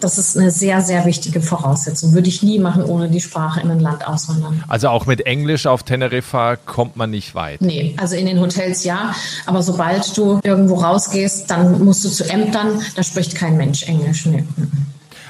Das 0.00 0.16
ist 0.16 0.36
eine 0.36 0.52
sehr, 0.52 0.80
sehr 0.80 1.04
wichtige 1.06 1.40
Voraussetzung. 1.40 2.12
Würde 2.12 2.28
ich 2.28 2.42
nie 2.44 2.60
machen, 2.60 2.84
ohne 2.84 3.08
die 3.08 3.20
Sprache 3.20 3.60
in 3.60 3.70
ein 3.70 3.80
Land 3.80 4.06
auswandern. 4.06 4.62
Also 4.68 4.88
auch 4.88 5.06
mit 5.06 5.26
Englisch 5.26 5.66
auf 5.66 5.82
Teneriffa 5.82 6.54
kommt 6.54 6.96
man 6.96 7.10
nicht 7.10 7.34
weit. 7.34 7.60
Nee, 7.60 7.96
also 7.98 8.14
in 8.14 8.26
den 8.26 8.40
Hotels 8.40 8.84
ja. 8.84 9.12
Aber 9.46 9.60
sobald 9.62 10.16
du 10.16 10.38
irgendwo 10.44 10.76
rausgehst, 10.76 11.50
dann 11.50 11.84
musst 11.84 12.04
du 12.04 12.10
zu 12.10 12.28
Ämtern, 12.30 12.80
da 12.94 13.02
spricht 13.02 13.34
kein 13.34 13.56
Mensch 13.56 13.82
Englisch. 13.84 14.26
Nee. 14.26 14.44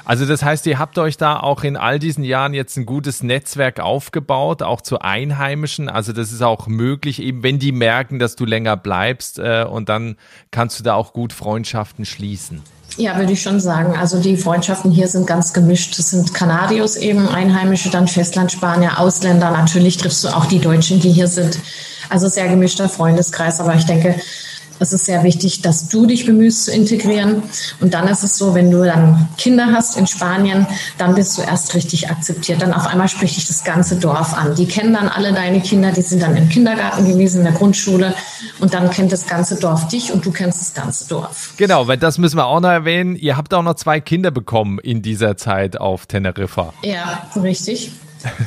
Also 0.09 0.25
das 0.25 0.41
heißt, 0.41 0.65
ihr 0.65 0.79
habt 0.79 0.97
euch 0.97 1.17
da 1.17 1.39
auch 1.39 1.63
in 1.63 1.77
all 1.77 1.99
diesen 1.99 2.23
Jahren 2.23 2.55
jetzt 2.55 2.75
ein 2.77 2.87
gutes 2.87 3.21
Netzwerk 3.21 3.79
aufgebaut, 3.79 4.63
auch 4.63 4.81
zu 4.81 4.97
Einheimischen. 4.97 5.87
Also 5.87 6.13
das 6.13 6.31
ist 6.31 6.41
auch 6.41 6.65
möglich, 6.65 7.21
eben 7.21 7.43
wenn 7.43 7.59
die 7.59 7.71
merken, 7.71 8.17
dass 8.17 8.35
du 8.35 8.43
länger 8.43 8.75
bleibst 8.75 9.37
äh, 9.37 9.67
und 9.69 9.87
dann 9.87 10.15
kannst 10.49 10.79
du 10.79 10.83
da 10.83 10.95
auch 10.95 11.13
gut 11.13 11.31
Freundschaften 11.31 12.05
schließen. 12.05 12.63
Ja, 12.97 13.19
würde 13.19 13.33
ich 13.33 13.43
schon 13.43 13.59
sagen. 13.59 13.95
Also 13.95 14.19
die 14.19 14.35
Freundschaften 14.35 14.89
hier 14.89 15.07
sind 15.07 15.27
ganz 15.27 15.53
gemischt. 15.53 15.99
Es 15.99 16.09
sind 16.09 16.33
Kanadios 16.33 16.95
eben, 16.95 17.27
Einheimische, 17.29 17.91
dann 17.91 18.07
Festlandspanier, 18.07 18.97
Ausländer. 18.97 19.51
Natürlich 19.51 19.97
triffst 19.97 20.23
du 20.23 20.29
auch 20.29 20.47
die 20.47 20.59
Deutschen, 20.59 20.99
die 20.99 21.11
hier 21.11 21.27
sind. 21.27 21.59
Also 22.09 22.27
sehr 22.27 22.47
gemischter 22.47 22.89
Freundeskreis. 22.89 23.59
Aber 23.59 23.75
ich 23.75 23.85
denke, 23.85 24.19
es 24.79 24.93
ist 24.93 25.05
sehr 25.05 25.23
wichtig, 25.23 25.61
dass 25.61 25.89
du 25.89 26.05
dich 26.05 26.25
bemühst 26.25 26.65
zu 26.65 26.71
integrieren. 26.71 27.43
Und 27.79 27.93
dann 27.93 28.07
ist 28.07 28.23
es 28.23 28.37
so, 28.37 28.55
wenn 28.55 28.71
du 28.71 28.83
dann 28.83 29.27
Kinder 29.37 29.67
hast 29.73 29.97
in 29.97 30.07
Spanien, 30.07 30.65
dann 30.97 31.15
bist 31.15 31.37
du 31.37 31.41
erst 31.41 31.75
richtig 31.75 32.09
akzeptiert. 32.09 32.61
Dann 32.61 32.73
auf 32.73 32.87
einmal 32.87 33.09
spricht 33.09 33.37
dich 33.37 33.47
das 33.47 33.63
ganze 33.63 33.97
Dorf 33.97 34.33
an. 34.33 34.55
Die 34.55 34.65
kennen 34.65 34.93
dann 34.93 35.09
alle 35.09 35.33
deine 35.33 35.61
Kinder, 35.61 35.91
die 35.91 36.01
sind 36.01 36.21
dann 36.21 36.35
im 36.35 36.49
Kindergarten 36.49 37.05
gewesen, 37.05 37.39
in 37.39 37.43
der 37.45 37.53
Grundschule. 37.53 38.13
Und 38.59 38.73
dann 38.73 38.89
kennt 38.89 39.11
das 39.11 39.27
ganze 39.27 39.55
Dorf 39.57 39.87
dich 39.87 40.11
und 40.11 40.25
du 40.25 40.31
kennst 40.31 40.61
das 40.61 40.73
ganze 40.73 41.07
Dorf. 41.07 41.53
Genau, 41.57 41.87
weil 41.87 41.97
das 41.97 42.17
müssen 42.17 42.37
wir 42.37 42.45
auch 42.45 42.59
noch 42.59 42.69
erwähnen. 42.69 43.15
Ihr 43.15 43.37
habt 43.37 43.53
auch 43.53 43.63
noch 43.63 43.75
zwei 43.75 43.99
Kinder 43.99 44.31
bekommen 44.31 44.79
in 44.79 45.01
dieser 45.01 45.37
Zeit 45.37 45.77
auf 45.79 46.05
Teneriffa. 46.05 46.73
Ja, 46.83 47.29
richtig. 47.35 47.91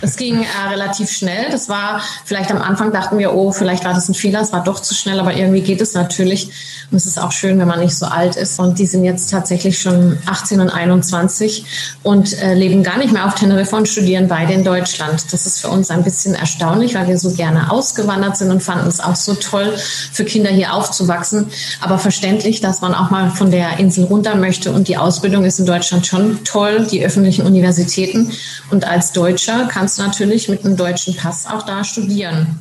Es 0.03 0.17
ging 0.17 0.43
äh, 0.43 0.69
relativ 0.69 1.11
schnell. 1.11 1.51
Das 1.51 1.69
war 1.69 2.03
vielleicht 2.25 2.51
am 2.51 2.61
Anfang 2.61 2.93
dachten 2.93 3.19
wir, 3.19 3.33
oh, 3.33 3.53
vielleicht 3.53 3.85
war 3.85 3.95
das 3.95 4.09
ein 4.09 4.15
Fehler, 4.15 4.41
es 4.41 4.53
war 4.53 4.63
doch 4.63 4.81
zu 4.81 4.95
schnell, 4.95 5.19
aber 5.19 5.35
irgendwie 5.35 5.63
geht 5.63 5.81
es 5.81 5.95
natürlich. 5.95 6.51
Und 6.91 6.97
es 6.97 7.07
ist 7.07 7.19
auch 7.19 7.33
schön, 7.33 7.59
wenn 7.59 7.69
man 7.69 7.81
nicht 7.81 7.97
so 7.97 8.05
alt 8.05 8.37
ist. 8.37 8.59
Und 8.59 8.79
die 8.79 8.87
sind 8.87 9.05
jetzt 9.05 9.31
tatsächlich 9.31 9.79
schon 9.79 10.19
18 10.27 10.61
und 10.61 10.69
21 10.69 11.65
und 12.03 12.39
äh, 12.43 12.55
leben 12.55 12.83
gar 12.83 12.99
nicht 12.99 13.13
mehr 13.13 13.27
auf 13.27 13.35
Teneriffa 13.35 13.79
und 13.79 13.89
studieren 13.89 14.29
beide 14.29 14.53
in 14.53 14.63
Deutschland. 14.63 15.33
Das 15.33 15.47
ist 15.47 15.61
für 15.61 15.69
uns 15.69 15.91
ein 15.91 16.05
bisschen 16.05 16.35
erstaunlich, 16.35 16.95
weil 16.95 17.09
wir 17.09 17.19
so 17.19 17.31
gerne 17.31 17.71
ausgewandert 17.71 18.37
sind 18.37 18.51
und 18.51 18.63
fanden 18.63 18.89
es 18.89 19.01
auch 19.01 19.17
so 19.17 19.35
toll, 19.35 19.75
für 19.77 20.25
Kinder 20.25 20.51
hier 20.51 20.75
aufzuwachsen. 20.75 21.47
Aber 21.81 21.99
verständlich, 21.99 22.61
dass 22.61 22.83
man 22.83 22.95
auch 22.95 23.11
mal 23.11 23.31
von 23.31 23.51
der 23.51 23.79
Insel 23.79 24.05
runter 24.05 24.35
möchte. 24.35 24.73
Und 24.73 24.89
die 24.89 24.99
Ausbildung 24.99 25.45
ist 25.45 25.59
in 25.59 25.67
Deutschland 25.67 26.07
schon 26.07 26.45
toll, 26.45 26.87
die 26.91 27.05
öffentlichen 27.05 27.47
Universitäten. 27.47 28.33
Und 28.71 28.87
als 28.87 29.13
Deutscher 29.13 29.62
kannst 29.69 29.99
du 29.99 30.03
natürlich 30.03 30.49
mit 30.49 30.65
einem 30.65 30.77
deutschen 30.77 31.17
Pass 31.17 31.47
auch 31.47 31.65
da 31.65 31.85
studieren. 31.85 32.59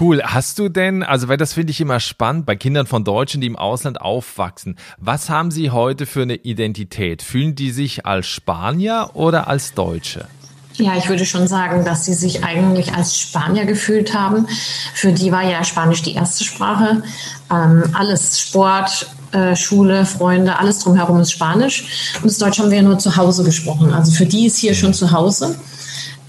Cool. 0.00 0.22
Hast 0.24 0.58
du 0.58 0.68
denn, 0.68 1.02
also 1.02 1.28
weil 1.28 1.36
das 1.36 1.52
finde 1.52 1.70
ich 1.70 1.80
immer 1.80 2.00
spannend, 2.00 2.46
bei 2.46 2.56
Kindern 2.56 2.86
von 2.86 3.04
Deutschen, 3.04 3.40
die 3.40 3.46
im 3.46 3.56
Ausland 3.56 4.00
aufwachsen, 4.00 4.76
was 4.98 5.30
haben 5.30 5.50
sie 5.50 5.70
heute 5.70 6.06
für 6.06 6.22
eine 6.22 6.34
Identität? 6.34 7.22
Fühlen 7.22 7.54
die 7.54 7.70
sich 7.70 8.04
als 8.06 8.26
Spanier 8.26 9.10
oder 9.14 9.46
als 9.46 9.74
Deutsche? 9.74 10.26
Ja, 10.76 10.96
ich 10.96 11.08
würde 11.08 11.24
schon 11.24 11.46
sagen, 11.46 11.84
dass 11.84 12.04
sie 12.04 12.14
sich 12.14 12.42
eigentlich 12.42 12.94
als 12.94 13.16
Spanier 13.16 13.64
gefühlt 13.64 14.12
haben. 14.12 14.48
Für 14.92 15.12
die 15.12 15.30
war 15.30 15.48
ja 15.48 15.62
Spanisch 15.62 16.02
die 16.02 16.14
erste 16.14 16.42
Sprache. 16.42 17.02
Ähm, 17.52 17.84
alles 17.92 18.40
Sport, 18.40 19.06
äh, 19.30 19.54
Schule, 19.54 20.04
Freunde, 20.04 20.58
alles 20.58 20.80
drumherum 20.80 21.20
ist 21.20 21.30
Spanisch. 21.30 22.16
Und 22.16 22.24
das 22.24 22.38
Deutsch 22.38 22.58
haben 22.58 22.70
wir 22.70 22.78
ja 22.78 22.82
nur 22.82 22.98
zu 22.98 23.16
Hause 23.16 23.44
gesprochen. 23.44 23.92
Also 23.92 24.10
für 24.10 24.26
die 24.26 24.46
ist 24.46 24.58
hier 24.58 24.74
schon 24.74 24.94
zu 24.94 25.12
Hause. 25.12 25.56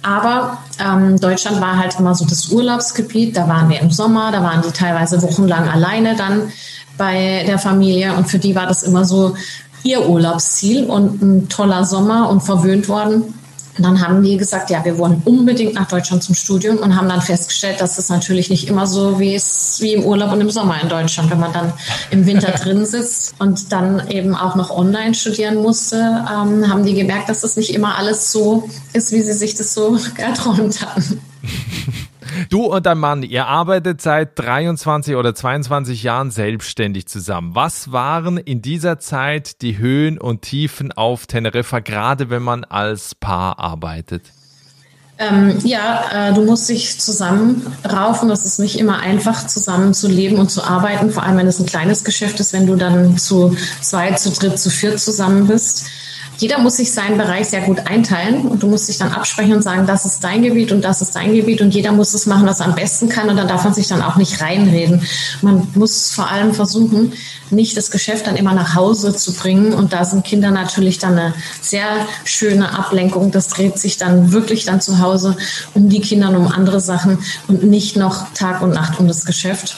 Aber 0.06 0.60
ähm, 0.80 1.20
Deutschland 1.20 1.60
war 1.62 1.78
halt 1.78 2.00
immer 2.00 2.14
so 2.14 2.26
das 2.26 2.50
Urlaubsgebiet. 2.50 3.36
Da 3.36 3.48
waren 3.48 3.70
wir 3.70 3.82
im 3.82 3.90
Sommer, 3.90 4.32
da 4.32 4.44
waren 4.44 4.62
die 4.62 4.72
teilweise 4.72 5.20
wochenlang 5.24 5.68
alleine 5.68 6.16
dann 6.16 6.52
bei 6.96 7.44
der 7.48 7.58
Familie. 7.58 8.14
Und 8.14 8.30
für 8.30 8.38
die 8.38 8.56
war 8.56 8.68
das 8.68 8.84
immer 8.84 9.04
so 9.04 9.36
ihr 9.82 10.08
Urlaubsziel 10.08 10.86
und 10.86 11.24
ein 11.24 11.50
toller 11.50 11.86
Sommer 11.86 12.30
und 12.30 12.42
verwöhnt 12.42 12.88
worden. 12.88 13.34
Und 13.78 13.84
dann 13.84 14.02
haben 14.02 14.24
die 14.24 14.38
gesagt, 14.38 14.70
ja, 14.70 14.84
wir 14.86 14.98
wollen 14.98 15.22
unbedingt 15.26 15.74
nach 15.74 15.88
Deutschland 15.88 16.24
zum 16.24 16.34
Studium 16.34 16.78
und 16.78 16.96
haben 16.96 17.10
dann 17.10 17.22
festgestellt, 17.22 17.82
dass 17.82 17.98
es 17.98 18.10
natürlich 18.10 18.50
nicht 18.50 18.68
immer 18.70 18.88
so 18.88 19.20
wie 19.20 19.36
es 19.36 19.78
wie 19.82 19.94
im 19.94 20.04
Urlaub 20.04 20.32
und 20.32 20.42
im 20.42 20.50
Sommer 20.50 20.82
in 20.82 20.88
Deutschland, 20.88 21.30
wenn 21.30 21.40
man 21.40 21.52
dann 21.52 21.74
im 22.10 22.26
Winter 22.26 22.52
drin 22.64 22.86
sitzt 22.86 23.36
und 23.40 23.72
dann 23.72 24.08
eben 24.10 24.36
auch 24.36 24.56
noch 24.56 24.70
online 24.70 25.14
studieren 25.14 25.56
musste, 25.56 25.98
ähm, 25.98 26.70
haben 26.70 26.86
die 26.86 26.94
gemerkt, 26.94 27.28
dass 27.28 27.42
das 27.42 27.58
nicht 27.58 27.74
immer 27.74 27.98
alles 27.98 28.32
so 28.32 28.70
ist, 28.94 29.12
wie 29.12 29.22
sie 29.22 29.34
sich 29.34 29.56
das 29.56 29.74
so 29.74 29.98
erträumt 30.18 30.82
hatten. 30.82 31.20
Du 32.50 32.66
und 32.66 32.86
dein 32.86 32.98
Mann, 32.98 33.24
ihr 33.24 33.48
arbeitet 33.48 34.02
seit 34.02 34.38
23 34.38 35.16
oder 35.16 35.36
22 35.36 36.04
Jahren 36.04 36.32
selbstständig 36.32 37.08
zusammen. 37.08 37.56
Was 37.56 37.92
waren 37.92 38.38
in 38.38 38.62
dieser 38.62 39.00
Zeit 39.00 39.62
die 39.62 39.78
Höhen 39.78 40.18
und 40.18 40.42
Tiefen 40.42 40.92
auf 40.92 41.28
Teneriffa, 41.28 41.80
gerade 41.80 42.30
wenn 42.30 42.44
man 42.44 42.64
als 42.64 43.16
Paar 43.16 43.60
arbeitet? 43.60 44.32
Ähm, 45.18 45.58
ja, 45.64 46.30
äh, 46.30 46.34
du 46.34 46.44
musst 46.44 46.68
dich 46.68 47.00
zusammenraufen. 47.00 48.28
Das 48.28 48.46
ist 48.46 48.60
nicht 48.60 48.78
immer 48.78 49.00
einfach, 49.00 49.48
zusammen 49.48 49.94
zu 49.94 50.10
leben 50.10 50.38
und 50.38 50.52
zu 50.52 50.62
arbeiten, 50.62 51.12
vor 51.12 51.24
allem 51.24 51.38
wenn 51.38 51.48
es 51.48 51.60
ein 51.60 51.66
kleines 51.66 52.04
Geschäft 52.04 52.40
ist, 52.42 52.52
wenn 52.52 52.68
du 52.68 52.76
dann 52.76 53.18
zu 53.18 53.56
zwei, 53.82 54.12
zu 54.12 54.32
dritt, 54.32 54.60
zu 54.60 54.70
viert 54.70 55.00
zusammen 55.00 55.48
bist 55.48 55.86
jeder 56.38 56.60
muss 56.60 56.78
sich 56.78 56.92
seinen 56.92 57.18
Bereich 57.18 57.48
sehr 57.48 57.62
gut 57.62 57.80
einteilen 57.88 58.42
und 58.42 58.62
du 58.62 58.68
musst 58.68 58.90
dich 58.90 58.98
dann 58.98 59.12
absprechen 59.12 59.54
und 59.54 59.62
sagen, 59.62 59.88
das 59.88 60.06
ist 60.06 60.24
dein 60.24 60.42
Gebiet 60.42 60.72
und 60.72 60.84
das 60.84 61.02
ist 61.02 61.16
dein 61.16 61.34
Gebiet 61.34 61.62
und 61.62 61.74
jeder 61.74 61.92
muss 61.92 62.14
es 62.14 62.26
machen, 62.26 62.46
was 62.46 62.60
er 62.60 62.68
am 62.68 62.76
besten 62.76 63.10
kann 63.10 63.30
und 63.30 63.38
dann 63.38 63.48
darf 63.48 63.64
man 63.64 63.74
sich 63.74 63.88
dann 63.88 64.02
auch 64.02 64.16
nicht 64.16 64.42
reinreden. 64.42 65.02
Man 65.42 65.68
muss 65.76 66.12
vor 66.12 66.30
allem 66.30 66.54
versuchen, 66.54 67.14
nicht 67.52 67.78
das 67.78 67.92
Geschäft 67.92 68.28
dann 68.28 68.36
immer 68.36 68.54
nach 68.54 68.76
Hause 68.76 69.16
zu 69.16 69.34
bringen 69.34 69.74
und 69.74 69.94
da 69.94 70.04
sind 70.04 70.26
Kinder 70.26 70.52
natürlich 70.52 71.00
dann 71.00 71.18
eine 71.18 71.34
sehr 71.62 71.88
schöne 72.24 72.78
Ablenkung. 72.78 73.32
Das 73.32 73.48
dreht 73.48 73.80
sich 73.80 73.98
dann 73.98 74.32
wirklich 74.32 74.66
dann 74.66 74.82
zu 74.82 75.00
Hause 75.00 75.38
um 75.74 75.90
die 75.90 76.02
Kinder 76.02 76.30
und 76.30 76.36
um 76.36 76.48
andere 76.48 76.80
Sachen 76.80 77.20
und 77.48 77.64
nicht 77.64 77.96
noch 77.96 78.34
Tag 78.34 78.62
und 78.62 78.72
Nacht 78.72 79.00
um 79.00 79.08
das 79.08 79.26
Geschäft. 79.26 79.78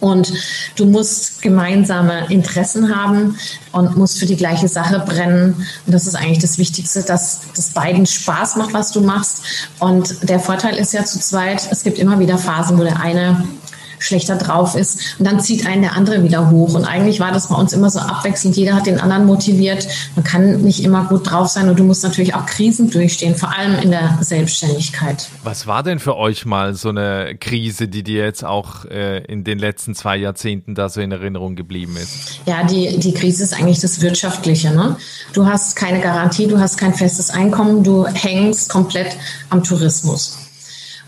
Und 0.00 0.32
du 0.76 0.84
musst 0.84 1.42
gemeinsame 1.42 2.26
Interessen 2.30 2.94
haben 2.94 3.38
und 3.72 3.96
musst 3.96 4.18
für 4.18 4.26
die 4.26 4.36
gleiche 4.36 4.68
Sache 4.68 5.00
brennen. 5.00 5.54
Und 5.86 5.92
das 5.92 6.06
ist 6.06 6.14
eigentlich 6.14 6.40
das 6.40 6.58
Wichtigste, 6.58 7.02
dass 7.02 7.40
das 7.54 7.70
beiden 7.70 8.06
Spaß 8.06 8.56
macht, 8.56 8.74
was 8.74 8.92
du 8.92 9.00
machst. 9.00 9.42
Und 9.78 10.28
der 10.28 10.40
Vorteil 10.40 10.76
ist 10.76 10.92
ja 10.92 11.04
zu 11.04 11.18
zweit, 11.18 11.66
es 11.70 11.82
gibt 11.82 11.98
immer 11.98 12.18
wieder 12.18 12.38
Phasen, 12.38 12.78
wo 12.78 12.82
der 12.82 13.00
eine 13.00 13.44
schlechter 13.98 14.36
drauf 14.36 14.74
ist. 14.74 15.16
Und 15.18 15.26
dann 15.26 15.40
zieht 15.40 15.66
einen 15.66 15.82
der 15.82 15.94
andere 15.94 16.22
wieder 16.22 16.50
hoch. 16.50 16.74
Und 16.74 16.84
eigentlich 16.84 17.20
war 17.20 17.32
das 17.32 17.48
bei 17.48 17.54
uns 17.54 17.72
immer 17.72 17.90
so 17.90 17.98
abwechselnd. 17.98 18.56
Jeder 18.56 18.74
hat 18.74 18.86
den 18.86 19.00
anderen 19.00 19.26
motiviert. 19.26 19.86
Man 20.14 20.24
kann 20.24 20.62
nicht 20.62 20.82
immer 20.82 21.04
gut 21.04 21.30
drauf 21.30 21.48
sein 21.48 21.68
und 21.68 21.78
du 21.78 21.84
musst 21.84 22.02
natürlich 22.02 22.34
auch 22.34 22.46
Krisen 22.46 22.90
durchstehen, 22.90 23.34
vor 23.34 23.56
allem 23.56 23.78
in 23.78 23.90
der 23.90 24.18
Selbstständigkeit. 24.20 25.28
Was 25.44 25.66
war 25.66 25.82
denn 25.82 25.98
für 25.98 26.16
euch 26.16 26.46
mal 26.46 26.74
so 26.74 26.88
eine 26.88 27.36
Krise, 27.38 27.88
die 27.88 28.02
dir 28.02 28.24
jetzt 28.24 28.44
auch 28.44 28.84
äh, 28.84 29.24
in 29.24 29.44
den 29.44 29.58
letzten 29.58 29.94
zwei 29.94 30.16
Jahrzehnten 30.16 30.74
da 30.74 30.88
so 30.88 31.00
in 31.00 31.12
Erinnerung 31.12 31.56
geblieben 31.56 31.96
ist? 31.96 32.40
Ja, 32.46 32.64
die, 32.64 32.98
die 32.98 33.12
Krise 33.12 33.42
ist 33.42 33.54
eigentlich 33.54 33.80
das 33.80 34.00
Wirtschaftliche. 34.00 34.70
Ne? 34.70 34.96
Du 35.32 35.46
hast 35.46 35.76
keine 35.76 36.00
Garantie, 36.00 36.46
du 36.46 36.58
hast 36.58 36.78
kein 36.78 36.94
festes 36.94 37.30
Einkommen, 37.30 37.82
du 37.82 38.06
hängst 38.06 38.68
komplett 38.68 39.16
am 39.50 39.62
Tourismus. 39.62 40.45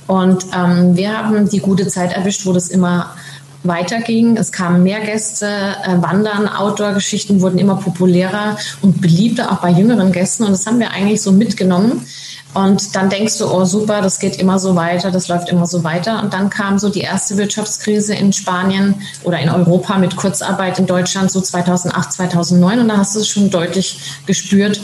Und 0.09 0.47
ähm, 0.57 0.97
wir 0.97 1.17
haben 1.17 1.49
die 1.49 1.61
gute 1.61 1.87
Zeit 1.87 2.13
erwischt, 2.15 2.45
wo 2.47 2.53
das 2.53 2.69
immer 2.69 3.15
weiterging. 3.63 4.37
Es 4.37 4.51
kamen 4.51 4.83
mehr 4.83 5.01
Gäste, 5.01 5.47
äh, 5.47 6.01
Wandern, 6.03 6.49
Outdoor-Geschichten 6.49 7.41
wurden 7.41 7.59
immer 7.59 7.77
populärer 7.77 8.57
und 8.83 9.01
beliebter, 9.01 9.53
auch 9.53 9.59
bei 9.59 9.71
jüngeren 9.71 10.11
Gästen. 10.11 10.45
Und 10.45 10.53
das 10.53 10.67
haben 10.67 10.81
wir 10.81 10.91
eigentlich 10.91 11.23
so 11.23 11.31
mitgenommen. 11.31 12.07
Und 12.55 12.97
dann 12.97 13.11
denkst 13.11 13.39
du, 13.39 13.47
oh 13.47 13.67
super, 13.67 14.01
das 14.01 14.19
geht 14.19 14.37
immer 14.37 14.59
so 14.59 14.75
weiter, 14.75 15.11
das 15.11 15.29
läuft 15.29 15.51
immer 15.51 15.67
so 15.67 15.85
weiter. 15.85 16.23
Und 16.23 16.33
dann 16.33 16.49
kam 16.49 16.79
so 16.79 16.89
die 16.89 17.01
erste 17.01 17.37
Wirtschaftskrise 17.37 18.15
in 18.15 18.33
Spanien 18.33 18.95
oder 19.23 19.39
in 19.39 19.51
Europa 19.51 19.99
mit 19.99 20.17
Kurzarbeit 20.17 20.79
in 20.79 20.87
Deutschland 20.87 21.31
so 21.31 21.43
2008, 21.43 22.13
2009. 22.13 22.81
Und 22.81 22.89
da 22.89 22.97
hast 22.97 23.15
du 23.15 23.23
schon 23.23 23.51
deutlich 23.51 24.01
gespürt, 24.27 24.81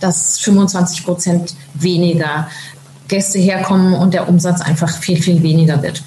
dass 0.00 0.38
25 0.40 1.04
Prozent 1.04 1.54
weniger 1.74 2.48
Gäste 3.08 3.38
herkommen 3.38 3.94
und 3.94 4.14
der 4.14 4.28
Umsatz 4.28 4.60
einfach 4.60 4.90
viel, 4.90 5.20
viel 5.22 5.42
weniger 5.42 5.82
wird. 5.82 6.02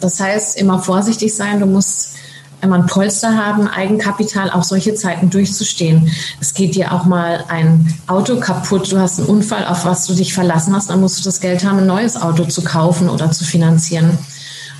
Das 0.00 0.20
heißt, 0.20 0.56
immer 0.58 0.78
vorsichtig 0.78 1.34
sein. 1.34 1.60
Du 1.60 1.66
musst 1.66 2.14
immer 2.60 2.76
ein 2.76 2.86
Polster 2.86 3.36
haben, 3.36 3.68
Eigenkapital, 3.68 4.50
auch 4.50 4.64
solche 4.64 4.94
Zeiten 4.94 5.30
durchzustehen. 5.30 6.10
Es 6.40 6.54
geht 6.54 6.74
dir 6.74 6.92
auch 6.92 7.04
mal 7.04 7.44
ein 7.48 7.94
Auto 8.06 8.36
kaputt, 8.40 8.90
du 8.90 8.98
hast 8.98 9.18
einen 9.18 9.28
Unfall, 9.28 9.64
auf 9.66 9.84
was 9.84 10.06
du 10.06 10.14
dich 10.14 10.34
verlassen 10.34 10.74
hast, 10.74 10.90
dann 10.90 11.00
musst 11.00 11.20
du 11.20 11.24
das 11.24 11.40
Geld 11.40 11.64
haben, 11.64 11.78
ein 11.78 11.86
neues 11.86 12.20
Auto 12.20 12.44
zu 12.44 12.62
kaufen 12.62 13.08
oder 13.08 13.30
zu 13.30 13.44
finanzieren. 13.44 14.18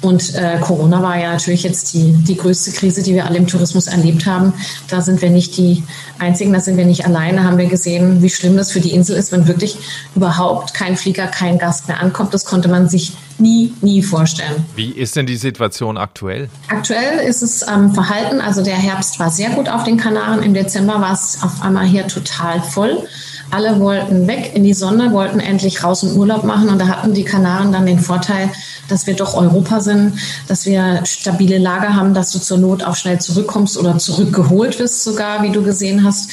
Und 0.00 0.34
äh, 0.34 0.58
Corona 0.60 1.02
war 1.02 1.18
ja 1.18 1.32
natürlich 1.32 1.64
jetzt 1.64 1.92
die, 1.92 2.12
die 2.12 2.36
größte 2.36 2.70
Krise, 2.72 3.02
die 3.02 3.14
wir 3.14 3.26
alle 3.26 3.38
im 3.38 3.46
Tourismus 3.46 3.88
erlebt 3.88 4.26
haben. 4.26 4.52
Da 4.88 5.00
sind 5.00 5.20
wir 5.22 5.30
nicht 5.30 5.56
die 5.56 5.82
Einzigen, 6.18 6.52
da 6.52 6.60
sind 6.60 6.76
wir 6.76 6.84
nicht 6.84 7.04
alleine, 7.04 7.42
haben 7.42 7.58
wir 7.58 7.66
gesehen, 7.66 8.22
wie 8.22 8.30
schlimm 8.30 8.56
das 8.56 8.70
für 8.70 8.80
die 8.80 8.92
Insel 8.92 9.16
ist, 9.16 9.32
wenn 9.32 9.48
wirklich 9.48 9.76
überhaupt 10.14 10.72
kein 10.74 10.96
Flieger, 10.96 11.26
kein 11.26 11.58
Gast 11.58 11.88
mehr 11.88 12.00
ankommt. 12.00 12.32
Das 12.32 12.44
konnte 12.44 12.68
man 12.68 12.88
sich 12.88 13.14
nie, 13.38 13.72
nie 13.80 14.02
vorstellen. 14.02 14.64
Wie 14.76 14.90
ist 14.90 15.16
denn 15.16 15.26
die 15.26 15.36
Situation 15.36 15.96
aktuell? 15.96 16.48
Aktuell 16.68 17.18
ist 17.26 17.42
es 17.42 17.66
ähm, 17.66 17.92
verhalten. 17.92 18.40
Also 18.40 18.62
der 18.62 18.76
Herbst 18.76 19.18
war 19.18 19.30
sehr 19.30 19.50
gut 19.50 19.68
auf 19.68 19.84
den 19.84 19.96
Kanaren. 19.96 20.42
Im 20.42 20.54
Dezember 20.54 21.00
war 21.00 21.12
es 21.12 21.38
auf 21.42 21.62
einmal 21.62 21.86
hier 21.86 22.06
total 22.06 22.62
voll. 22.62 23.06
Alle 23.50 23.80
wollten 23.80 24.26
weg 24.26 24.52
in 24.54 24.64
die 24.64 24.74
Sonne, 24.74 25.12
wollten 25.12 25.40
endlich 25.40 25.82
raus 25.82 26.02
und 26.02 26.16
Urlaub 26.16 26.44
machen. 26.44 26.68
Und 26.68 26.78
da 26.78 26.88
hatten 26.88 27.14
die 27.14 27.24
Kanaren 27.24 27.72
dann 27.72 27.86
den 27.86 27.98
Vorteil, 27.98 28.50
dass 28.88 29.06
wir 29.06 29.14
doch 29.14 29.34
Europa 29.34 29.80
sind, 29.80 30.14
dass 30.48 30.66
wir 30.66 31.00
stabile 31.04 31.58
Lager 31.58 31.94
haben, 31.94 32.14
dass 32.14 32.30
du 32.32 32.38
zur 32.38 32.58
Not 32.58 32.84
auch 32.84 32.96
schnell 32.96 33.20
zurückkommst 33.20 33.78
oder 33.78 33.98
zurückgeholt 33.98 34.78
wirst 34.78 35.02
sogar, 35.04 35.42
wie 35.42 35.50
du 35.50 35.62
gesehen 35.62 36.04
hast. 36.04 36.32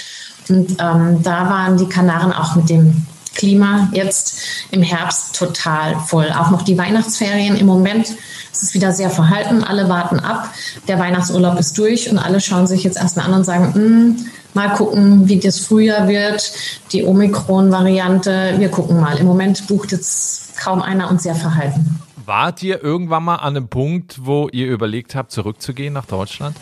Und 0.50 0.72
ähm, 0.72 1.24
da 1.24 1.50
waren 1.50 1.78
die 1.78 1.88
Kanaren 1.88 2.34
auch 2.34 2.56
mit 2.56 2.70
dem 2.70 3.06
Klima 3.34 3.90
jetzt 3.92 4.38
im 4.72 4.82
Herbst 4.82 5.36
total 5.36 6.00
voll. 6.00 6.32
Auch 6.32 6.52
noch 6.52 6.64
die 6.64 6.78
Weihnachtsferien 6.78 7.56
im 7.56 7.66
Moment. 7.66 8.14
Es 8.52 8.64
ist 8.64 8.74
wieder 8.74 8.94
sehr 8.94 9.10
verhalten. 9.10 9.64
Alle 9.64 9.90
warten 9.90 10.20
ab. 10.20 10.50
Der 10.88 10.98
Weihnachtsurlaub 10.98 11.60
ist 11.60 11.78
durch 11.78 12.10
und 12.10 12.18
alle 12.18 12.40
schauen 12.40 12.68
sich 12.68 12.84
jetzt 12.84 12.98
erstmal 12.98 13.26
an 13.26 13.34
und 13.34 13.44
sagen, 13.44 13.74
hm, 13.74 14.26
Mal 14.56 14.74
gucken, 14.74 15.28
wie 15.28 15.40
das 15.40 15.60
Frühjahr 15.60 16.08
wird, 16.08 16.52
die 16.94 17.04
Omikron-Variante. 17.04 18.56
Wir 18.58 18.70
gucken 18.70 19.00
mal. 19.00 19.18
Im 19.18 19.28
Moment 19.28 19.68
bucht 19.68 19.92
jetzt 19.92 20.58
kaum 20.58 20.82
einer 20.82 21.10
und 21.10 21.22
sehr 21.22 21.36
verhalten. 21.36 22.00
Wart 22.26 22.64
ihr 22.64 22.82
irgendwann 22.82 23.24
mal 23.24 23.36
an 23.36 23.56
einem 23.56 23.68
Punkt, 23.68 24.22
wo 24.24 24.48
ihr 24.52 24.68
überlegt 24.68 25.14
habt, 25.14 25.32
zurückzugehen 25.32 25.94
nach 25.94 26.06
Deutschland? 26.06 26.56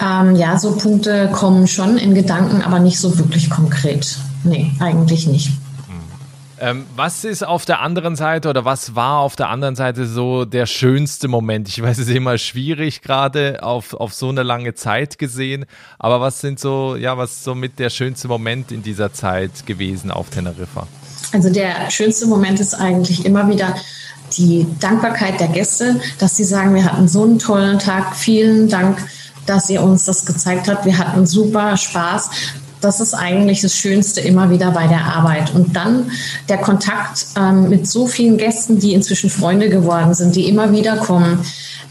Ähm, 0.00 0.34
ja, 0.34 0.58
so 0.58 0.76
Punkte 0.76 1.30
kommen 1.32 1.68
schon 1.68 1.96
in 1.96 2.14
Gedanken, 2.14 2.62
aber 2.62 2.80
nicht 2.80 2.98
so 2.98 3.16
wirklich 3.16 3.48
konkret. 3.48 4.18
Nee, 4.42 4.72
eigentlich 4.80 5.26
nicht. 5.28 5.52
Ähm, 6.64 6.86
was 6.96 7.24
ist 7.24 7.46
auf 7.46 7.66
der 7.66 7.80
anderen 7.80 8.16
Seite 8.16 8.48
oder 8.48 8.64
was 8.64 8.94
war 8.94 9.18
auf 9.18 9.36
der 9.36 9.50
anderen 9.50 9.76
Seite 9.76 10.06
so 10.06 10.46
der 10.46 10.64
schönste 10.64 11.28
Moment? 11.28 11.68
Ich 11.68 11.82
weiß, 11.82 11.98
es 11.98 12.08
ist 12.08 12.16
immer 12.16 12.38
schwierig 12.38 13.02
gerade 13.02 13.62
auf, 13.62 13.92
auf 13.92 14.14
so 14.14 14.30
eine 14.30 14.42
lange 14.42 14.72
Zeit 14.72 15.18
gesehen, 15.18 15.66
aber 15.98 16.22
was 16.22 16.40
sind 16.40 16.58
so, 16.58 16.96
ja, 16.96 17.18
was 17.18 17.32
ist 17.32 17.44
so 17.44 17.54
mit 17.54 17.78
der 17.78 17.90
schönste 17.90 18.28
Moment 18.28 18.72
in 18.72 18.82
dieser 18.82 19.12
Zeit 19.12 19.66
gewesen 19.66 20.10
auf 20.10 20.30
Teneriffa? 20.30 20.86
Also 21.34 21.52
der 21.52 21.90
schönste 21.90 22.26
Moment 22.26 22.58
ist 22.60 22.72
eigentlich 22.72 23.26
immer 23.26 23.46
wieder 23.50 23.74
die 24.38 24.66
Dankbarkeit 24.80 25.40
der 25.40 25.48
Gäste, 25.48 26.00
dass 26.18 26.38
sie 26.38 26.44
sagen, 26.44 26.74
wir 26.74 26.86
hatten 26.86 27.08
so 27.08 27.24
einen 27.24 27.38
tollen 27.38 27.78
Tag, 27.78 28.16
vielen 28.16 28.70
Dank, 28.70 29.06
dass 29.44 29.68
ihr 29.68 29.82
uns 29.82 30.06
das 30.06 30.24
gezeigt 30.24 30.66
habt, 30.68 30.86
wir 30.86 30.96
hatten 30.96 31.26
super 31.26 31.76
Spaß. 31.76 32.30
Das 32.84 33.00
ist 33.00 33.14
eigentlich 33.14 33.62
das 33.62 33.74
Schönste 33.74 34.20
immer 34.20 34.50
wieder 34.50 34.70
bei 34.70 34.86
der 34.86 35.00
Arbeit. 35.00 35.54
Und 35.54 35.74
dann 35.74 36.10
der 36.50 36.58
Kontakt 36.58 37.24
ähm, 37.34 37.70
mit 37.70 37.86
so 37.86 38.06
vielen 38.06 38.36
Gästen, 38.36 38.78
die 38.78 38.92
inzwischen 38.92 39.30
Freunde 39.30 39.70
geworden 39.70 40.12
sind, 40.12 40.36
die 40.36 40.50
immer 40.50 40.70
wieder 40.70 40.98
kommen. 40.98 41.40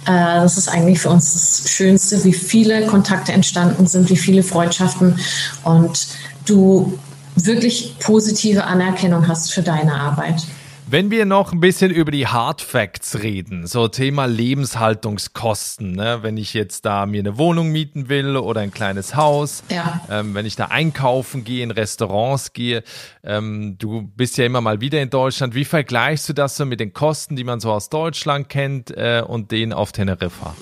Äh, 0.05 0.11
das 0.11 0.59
ist 0.59 0.67
eigentlich 0.67 0.99
für 0.99 1.09
uns 1.09 1.33
das 1.33 1.71
Schönste, 1.71 2.23
wie 2.25 2.33
viele 2.33 2.85
Kontakte 2.85 3.31
entstanden 3.31 3.87
sind, 3.87 4.07
wie 4.11 4.15
viele 4.15 4.43
Freundschaften. 4.43 5.19
Und 5.63 6.09
du 6.45 6.99
wirklich 7.35 7.95
positive 7.99 8.63
Anerkennung 8.63 9.27
hast 9.27 9.51
für 9.51 9.63
deine 9.63 9.95
Arbeit. 9.95 10.45
Wenn 10.93 11.09
wir 11.09 11.25
noch 11.25 11.51
ein 11.51 11.59
bisschen 11.59 11.89
über 11.89 12.11
die 12.11 12.27
Hard 12.27 12.61
Facts 12.61 13.23
reden, 13.23 13.65
so 13.65 13.87
Thema 13.87 14.25
Lebenshaltungskosten, 14.25 15.93
ne? 15.93 16.19
wenn 16.21 16.37
ich 16.37 16.53
jetzt 16.53 16.85
da 16.85 17.07
mir 17.07 17.21
eine 17.21 17.39
Wohnung 17.39 17.69
mieten 17.69 18.09
will 18.09 18.37
oder 18.37 18.61
ein 18.61 18.69
kleines 18.69 19.15
Haus, 19.15 19.63
ja. 19.69 20.01
ähm, 20.07 20.35
wenn 20.35 20.45
ich 20.45 20.55
da 20.55 20.65
einkaufen 20.65 21.43
gehe, 21.43 21.63
in 21.63 21.71
Restaurants 21.71 22.53
gehe, 22.53 22.83
ähm, 23.23 23.75
du 23.79 24.03
bist 24.03 24.37
ja 24.37 24.45
immer 24.45 24.61
mal 24.61 24.81
wieder 24.81 25.01
in 25.01 25.09
Deutschland, 25.09 25.55
wie 25.55 25.65
vergleichst 25.65 26.29
du 26.29 26.33
das 26.33 26.57
so 26.57 26.65
mit 26.67 26.79
den 26.79 26.93
Kosten, 26.93 27.35
die 27.35 27.43
man 27.43 27.59
so 27.59 27.71
aus 27.71 27.89
Deutschland 27.89 28.47
kennt 28.47 28.91
äh, 28.91 29.23
und 29.27 29.49
denen 29.49 29.73
auf 29.73 29.93
Teneriffa? 29.93 30.55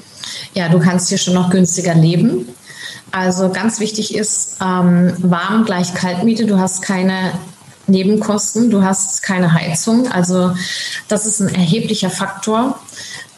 Ja, 0.53 0.69
du 0.69 0.79
kannst 0.79 1.09
hier 1.09 1.17
schon 1.17 1.33
noch 1.33 1.49
günstiger 1.49 1.93
leben. 1.93 2.47
Also 3.11 3.51
ganz 3.51 3.81
wichtig 3.81 4.15
ist 4.15 4.59
ähm, 4.61 5.13
warm 5.17 5.65
gleich 5.65 5.93
Kaltmiete. 5.93 6.45
Du 6.45 6.57
hast 6.57 6.83
keine 6.83 7.33
Nebenkosten. 7.91 8.69
Du 8.69 8.83
hast 8.83 9.21
keine 9.21 9.53
Heizung. 9.53 10.11
Also 10.11 10.53
das 11.07 11.25
ist 11.25 11.41
ein 11.41 11.53
erheblicher 11.53 12.09
Faktor. 12.09 12.79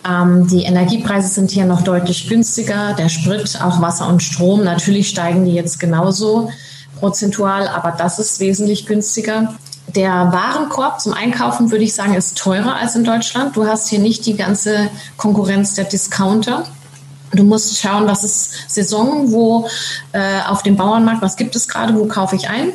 Ähm, 0.07 0.47
die 0.47 0.63
Energiepreise 0.63 1.27
sind 1.27 1.51
hier 1.51 1.65
noch 1.65 1.81
deutlich 1.81 2.29
günstiger. 2.29 2.93
Der 2.93 3.09
Sprit, 3.09 3.59
auch 3.61 3.81
Wasser 3.81 4.07
und 4.07 4.21
Strom, 4.21 4.63
natürlich 4.63 5.09
steigen 5.09 5.45
die 5.45 5.53
jetzt 5.53 5.79
genauso 5.79 6.51
prozentual, 6.99 7.67
aber 7.67 7.91
das 7.91 8.19
ist 8.19 8.39
wesentlich 8.39 8.85
günstiger. 8.85 9.55
Der 9.95 10.31
Warenkorb 10.31 11.01
zum 11.01 11.13
Einkaufen, 11.13 11.71
würde 11.71 11.83
ich 11.83 11.93
sagen, 11.93 12.15
ist 12.15 12.37
teurer 12.37 12.75
als 12.75 12.95
in 12.95 13.03
Deutschland. 13.03 13.55
Du 13.55 13.65
hast 13.65 13.89
hier 13.89 13.99
nicht 13.99 14.25
die 14.25 14.35
ganze 14.35 14.89
Konkurrenz 15.17 15.75
der 15.75 15.85
Discounter. 15.85 16.63
Du 17.31 17.43
musst 17.43 17.77
schauen, 17.77 18.07
was 18.07 18.23
ist 18.23 18.69
Saison, 18.69 19.31
wo 19.31 19.67
äh, 20.13 20.41
auf 20.47 20.63
dem 20.63 20.77
Bauernmarkt, 20.77 21.21
was 21.21 21.35
gibt 21.35 21.55
es 21.55 21.67
gerade, 21.67 21.95
wo 21.95 22.05
kaufe 22.05 22.35
ich 22.35 22.47
ein 22.47 22.73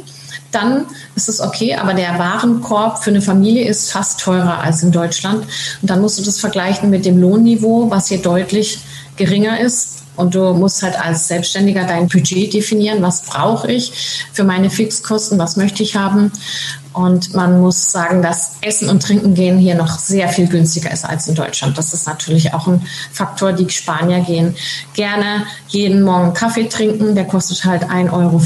dann 0.50 0.86
ist 1.14 1.28
es 1.28 1.40
okay, 1.40 1.74
aber 1.74 1.94
der 1.94 2.18
Warenkorb 2.18 3.02
für 3.02 3.10
eine 3.10 3.20
Familie 3.22 3.68
ist 3.68 3.92
fast 3.92 4.20
teurer 4.20 4.60
als 4.60 4.82
in 4.82 4.92
Deutschland. 4.92 5.44
Und 5.82 5.90
dann 5.90 6.00
musst 6.00 6.18
du 6.18 6.22
das 6.22 6.40
vergleichen 6.40 6.90
mit 6.90 7.04
dem 7.04 7.18
Lohnniveau, 7.18 7.90
was 7.90 8.08
hier 8.08 8.22
deutlich 8.22 8.80
geringer 9.16 9.60
ist. 9.60 9.98
Und 10.16 10.34
du 10.34 10.52
musst 10.52 10.82
halt 10.82 11.00
als 11.00 11.28
Selbstständiger 11.28 11.84
dein 11.84 12.08
Budget 12.08 12.52
definieren. 12.52 13.02
Was 13.02 13.22
brauche 13.22 13.70
ich 13.70 14.26
für 14.32 14.42
meine 14.42 14.68
Fixkosten? 14.68 15.38
Was 15.38 15.56
möchte 15.56 15.84
ich 15.84 15.94
haben? 15.94 16.32
Und 16.92 17.34
man 17.34 17.60
muss 17.60 17.92
sagen, 17.92 18.22
dass 18.22 18.56
Essen 18.60 18.88
und 18.88 19.00
Trinken 19.00 19.34
gehen 19.34 19.58
hier 19.58 19.76
noch 19.76 19.96
sehr 19.96 20.28
viel 20.28 20.48
günstiger 20.48 20.90
ist 20.90 21.04
als 21.04 21.28
in 21.28 21.36
Deutschland. 21.36 21.78
Das 21.78 21.94
ist 21.94 22.08
natürlich 22.08 22.52
auch 22.52 22.66
ein 22.66 22.84
Faktor. 23.12 23.52
Die 23.52 23.70
Spanier 23.70 24.20
gehen 24.20 24.56
gerne 24.94 25.44
jeden 25.68 26.02
Morgen 26.02 26.34
Kaffee 26.34 26.68
trinken. 26.68 27.14
Der 27.14 27.24
kostet 27.24 27.64
halt 27.64 27.84
1,50 27.84 28.12
Euro. 28.12 28.40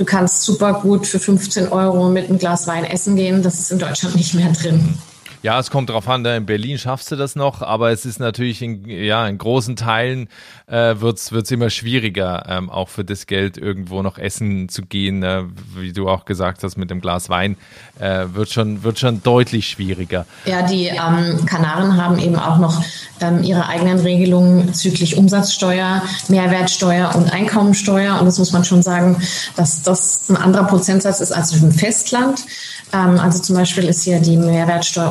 Du 0.00 0.06
kannst 0.06 0.44
super 0.44 0.80
gut 0.80 1.06
für 1.06 1.18
15 1.18 1.68
Euro 1.68 2.08
mit 2.08 2.30
einem 2.30 2.38
Glas 2.38 2.66
Wein 2.66 2.84
essen 2.84 3.16
gehen. 3.16 3.42
Das 3.42 3.60
ist 3.60 3.70
in 3.70 3.78
Deutschland 3.78 4.16
nicht 4.16 4.32
mehr 4.32 4.50
drin. 4.50 4.94
Ja, 5.42 5.58
es 5.58 5.70
kommt 5.70 5.88
drauf 5.88 6.06
an, 6.06 6.22
in 6.26 6.44
Berlin 6.44 6.76
schaffst 6.76 7.10
du 7.10 7.16
das 7.16 7.34
noch, 7.34 7.62
aber 7.62 7.90
es 7.92 8.04
ist 8.04 8.20
natürlich 8.20 8.60
in, 8.60 8.84
ja, 8.86 9.26
in 9.26 9.38
großen 9.38 9.74
Teilen 9.74 10.28
äh, 10.66 11.00
wird's 11.00 11.32
wird's 11.32 11.50
immer 11.50 11.70
schwieriger, 11.70 12.44
ähm, 12.46 12.68
auch 12.68 12.90
für 12.90 13.04
das 13.04 13.26
Geld 13.26 13.56
irgendwo 13.56 14.02
noch 14.02 14.18
essen 14.18 14.68
zu 14.68 14.82
gehen, 14.82 15.22
äh, 15.22 15.44
wie 15.76 15.94
du 15.94 16.10
auch 16.10 16.26
gesagt 16.26 16.62
hast, 16.62 16.76
mit 16.76 16.90
dem 16.90 17.00
Glas 17.00 17.30
Wein, 17.30 17.56
äh, 17.98 18.26
wird, 18.34 18.50
schon, 18.50 18.82
wird 18.82 18.98
schon 18.98 19.22
deutlich 19.22 19.68
schwieriger. 19.68 20.26
Ja, 20.44 20.60
die 20.60 20.88
ähm, 20.88 21.46
Kanaren 21.46 21.96
haben 21.96 22.18
eben 22.18 22.36
auch 22.36 22.58
noch 22.58 22.84
ähm, 23.22 23.42
ihre 23.42 23.66
eigenen 23.66 24.00
Regelungen 24.00 24.66
bezüglich 24.66 25.16
Umsatzsteuer, 25.16 26.02
Mehrwertsteuer 26.28 27.14
und 27.14 27.32
Einkommensteuer. 27.32 28.18
Und 28.20 28.26
das 28.26 28.38
muss 28.38 28.52
man 28.52 28.64
schon 28.64 28.82
sagen, 28.82 29.16
dass 29.56 29.82
das 29.82 30.28
ein 30.28 30.36
anderer 30.36 30.64
Prozentsatz 30.64 31.20
ist 31.20 31.32
als 31.32 31.52
im 31.52 31.72
Festland. 31.72 32.44
Ähm, 32.92 33.18
also 33.18 33.38
zum 33.38 33.56
Beispiel 33.56 33.84
ist 33.84 34.02
hier 34.02 34.20
die 34.20 34.36
Mehrwertsteuer, 34.36 35.10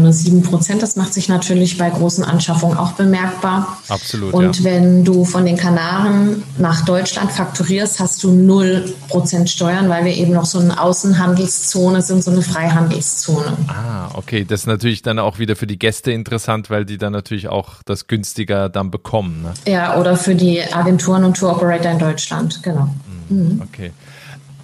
nur 0.00 0.12
sieben 0.12 0.42
Prozent. 0.42 0.82
Das 0.82 0.96
macht 0.96 1.12
sich 1.12 1.28
natürlich 1.28 1.78
bei 1.78 1.90
großen 1.90 2.24
Anschaffungen 2.24 2.76
auch 2.76 2.92
bemerkbar. 2.92 3.78
Absolut. 3.88 4.32
Und 4.34 4.58
ja. 4.58 4.64
wenn 4.64 5.04
du 5.04 5.24
von 5.24 5.44
den 5.44 5.56
Kanaren 5.56 6.42
nach 6.58 6.84
Deutschland 6.84 7.30
fakturierst, 7.32 8.00
hast 8.00 8.22
du 8.22 8.32
null 8.32 8.92
Prozent 9.08 9.50
Steuern, 9.50 9.88
weil 9.88 10.04
wir 10.04 10.14
eben 10.14 10.32
noch 10.32 10.44
so 10.44 10.58
eine 10.58 10.80
Außenhandelszone 10.80 12.02
sind, 12.02 12.24
so 12.24 12.30
eine 12.30 12.42
Freihandelszone. 12.42 13.56
Ah, 13.68 14.10
okay. 14.14 14.44
Das 14.44 14.60
ist 14.60 14.66
natürlich 14.66 15.02
dann 15.02 15.18
auch 15.18 15.38
wieder 15.38 15.56
für 15.56 15.66
die 15.66 15.78
Gäste 15.78 16.12
interessant, 16.12 16.70
weil 16.70 16.84
die 16.84 16.98
dann 16.98 17.12
natürlich 17.12 17.48
auch 17.48 17.82
das 17.84 18.06
günstiger 18.06 18.68
dann 18.68 18.90
bekommen. 18.90 19.42
Ne? 19.42 19.72
Ja, 19.72 19.98
oder 19.98 20.16
für 20.16 20.34
die 20.34 20.62
Agenturen 20.62 21.24
und 21.24 21.36
Tour 21.36 21.52
Operator 21.52 21.92
in 21.92 21.98
Deutschland, 21.98 22.62
genau. 22.62 22.88
Mhm. 23.28 23.62
Okay. 23.62 23.92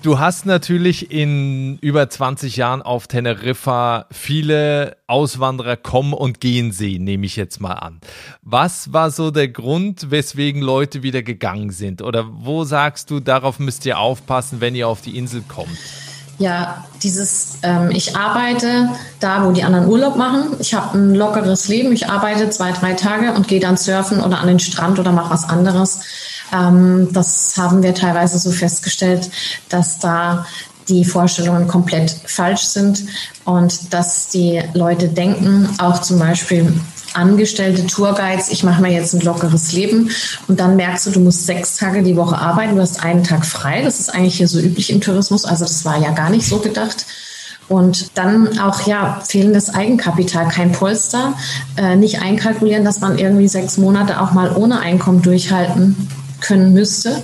Du 0.06 0.20
hast 0.20 0.46
natürlich 0.46 1.10
in 1.10 1.78
über 1.78 2.08
20 2.08 2.54
Jahren 2.54 2.80
auf 2.80 3.08
Teneriffa 3.08 4.06
viele 4.12 4.98
Auswanderer 5.08 5.76
kommen 5.76 6.12
und 6.12 6.40
gehen 6.40 6.70
sehen, 6.70 7.02
nehme 7.02 7.26
ich 7.26 7.34
jetzt 7.34 7.60
mal 7.60 7.72
an. 7.72 8.00
Was 8.40 8.92
war 8.92 9.10
so 9.10 9.32
der 9.32 9.48
Grund, 9.48 10.12
weswegen 10.12 10.62
Leute 10.62 11.02
wieder 11.02 11.24
gegangen 11.24 11.70
sind? 11.70 12.02
Oder 12.02 12.24
wo 12.30 12.62
sagst 12.62 13.10
du, 13.10 13.18
darauf 13.18 13.58
müsst 13.58 13.84
ihr 13.84 13.98
aufpassen, 13.98 14.60
wenn 14.60 14.76
ihr 14.76 14.86
auf 14.86 15.00
die 15.00 15.18
Insel 15.18 15.42
kommt? 15.48 15.76
Ja, 16.38 16.84
dieses, 17.02 17.58
ähm, 17.62 17.90
ich 17.90 18.16
arbeite 18.16 18.90
da, 19.20 19.44
wo 19.44 19.52
die 19.52 19.64
anderen 19.64 19.86
Urlaub 19.88 20.16
machen. 20.16 20.56
Ich 20.58 20.74
habe 20.74 20.98
ein 20.98 21.14
lockeres 21.14 21.68
Leben. 21.68 21.92
Ich 21.92 22.08
arbeite 22.10 22.50
zwei, 22.50 22.72
drei 22.72 22.92
Tage 22.92 23.32
und 23.32 23.48
gehe 23.48 23.60
dann 23.60 23.76
surfen 23.76 24.20
oder 24.20 24.40
an 24.40 24.48
den 24.48 24.58
Strand 24.58 24.98
oder 24.98 25.12
mache 25.12 25.30
was 25.30 25.48
anderes. 25.48 26.00
Ähm, 26.52 27.08
das 27.12 27.54
haben 27.56 27.82
wir 27.82 27.94
teilweise 27.94 28.38
so 28.38 28.50
festgestellt, 28.50 29.30
dass 29.68 29.98
da 29.98 30.46
die 30.88 31.04
Vorstellungen 31.04 31.66
komplett 31.66 32.14
falsch 32.26 32.62
sind 32.62 33.04
und 33.44 33.92
dass 33.92 34.28
die 34.28 34.62
Leute 34.74 35.08
denken, 35.08 35.68
auch 35.78 36.00
zum 36.00 36.18
Beispiel 36.18 36.72
angestellte 37.16 37.86
Tourguides, 37.86 38.50
ich 38.50 38.62
mache 38.62 38.82
mir 38.82 38.92
jetzt 38.92 39.14
ein 39.14 39.20
lockeres 39.20 39.72
Leben 39.72 40.10
und 40.48 40.60
dann 40.60 40.76
merkst 40.76 41.06
du, 41.06 41.10
du 41.10 41.20
musst 41.20 41.46
sechs 41.46 41.76
Tage 41.76 42.02
die 42.02 42.16
Woche 42.16 42.38
arbeiten, 42.38 42.76
du 42.76 42.82
hast 42.82 43.02
einen 43.02 43.24
Tag 43.24 43.44
frei. 43.44 43.82
Das 43.82 43.98
ist 43.98 44.14
eigentlich 44.14 44.36
hier 44.36 44.48
so 44.48 44.60
üblich 44.60 44.90
im 44.90 45.00
Tourismus, 45.00 45.44
also 45.44 45.64
das 45.64 45.84
war 45.84 45.98
ja 45.98 46.10
gar 46.12 46.30
nicht 46.30 46.46
so 46.46 46.58
gedacht. 46.58 47.06
Und 47.68 48.16
dann 48.16 48.60
auch 48.60 48.86
ja 48.86 49.20
fehlendes 49.26 49.74
Eigenkapital, 49.74 50.48
kein 50.48 50.70
Polster, 50.70 51.34
äh, 51.76 51.96
nicht 51.96 52.20
einkalkulieren, 52.20 52.84
dass 52.84 53.00
man 53.00 53.18
irgendwie 53.18 53.48
sechs 53.48 53.76
Monate 53.76 54.20
auch 54.20 54.32
mal 54.32 54.54
ohne 54.54 54.78
Einkommen 54.78 55.22
durchhalten 55.22 56.08
können 56.40 56.72
müsste. 56.72 57.22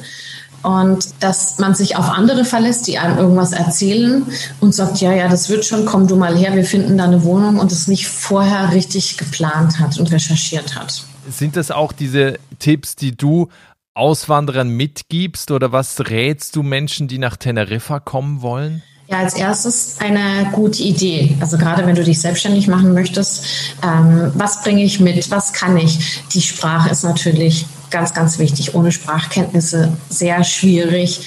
Und 0.62 1.08
dass 1.20 1.58
man 1.58 1.74
sich 1.74 1.96
auf 1.96 2.08
andere 2.08 2.44
verlässt, 2.44 2.86
die 2.86 2.98
einem 2.98 3.18
irgendwas 3.18 3.52
erzählen 3.52 4.24
und 4.60 4.74
sagt, 4.74 5.00
ja, 5.00 5.12
ja, 5.12 5.28
das 5.28 5.48
wird 5.48 5.64
schon, 5.64 5.86
komm 5.86 6.06
du 6.06 6.16
mal 6.16 6.36
her, 6.36 6.54
wir 6.54 6.64
finden 6.64 6.96
da 6.98 7.04
eine 7.04 7.24
Wohnung 7.24 7.58
und 7.58 7.72
es 7.72 7.88
nicht 7.88 8.06
vorher 8.06 8.72
richtig 8.72 9.16
geplant 9.18 9.80
hat 9.80 9.98
und 9.98 10.12
recherchiert 10.12 10.76
hat. 10.76 11.04
Sind 11.28 11.56
das 11.56 11.70
auch 11.70 11.92
diese 11.92 12.38
Tipps, 12.58 12.96
die 12.96 13.16
du 13.16 13.48
Auswanderern 13.94 14.68
mitgibst 14.68 15.50
oder 15.50 15.72
was 15.72 16.00
rätst 16.00 16.56
du 16.56 16.62
Menschen, 16.62 17.08
die 17.08 17.18
nach 17.18 17.36
Teneriffa 17.36 18.00
kommen 18.00 18.40
wollen? 18.40 18.82
Ja, 19.08 19.18
als 19.18 19.34
erstes 19.34 19.96
eine 19.98 20.50
gute 20.52 20.82
Idee. 20.82 21.36
Also 21.40 21.58
gerade 21.58 21.86
wenn 21.86 21.94
du 21.94 22.02
dich 22.02 22.20
selbstständig 22.20 22.68
machen 22.68 22.94
möchtest, 22.94 23.44
ähm, 23.82 24.32
was 24.34 24.62
bringe 24.62 24.82
ich 24.82 25.00
mit, 25.00 25.30
was 25.30 25.52
kann 25.52 25.76
ich? 25.76 26.22
Die 26.32 26.40
Sprache 26.40 26.88
ist 26.88 27.02
natürlich 27.02 27.66
ganz, 27.92 28.14
ganz 28.14 28.38
wichtig. 28.38 28.74
Ohne 28.74 28.90
Sprachkenntnisse 28.90 29.96
sehr 30.08 30.42
schwierig. 30.44 31.20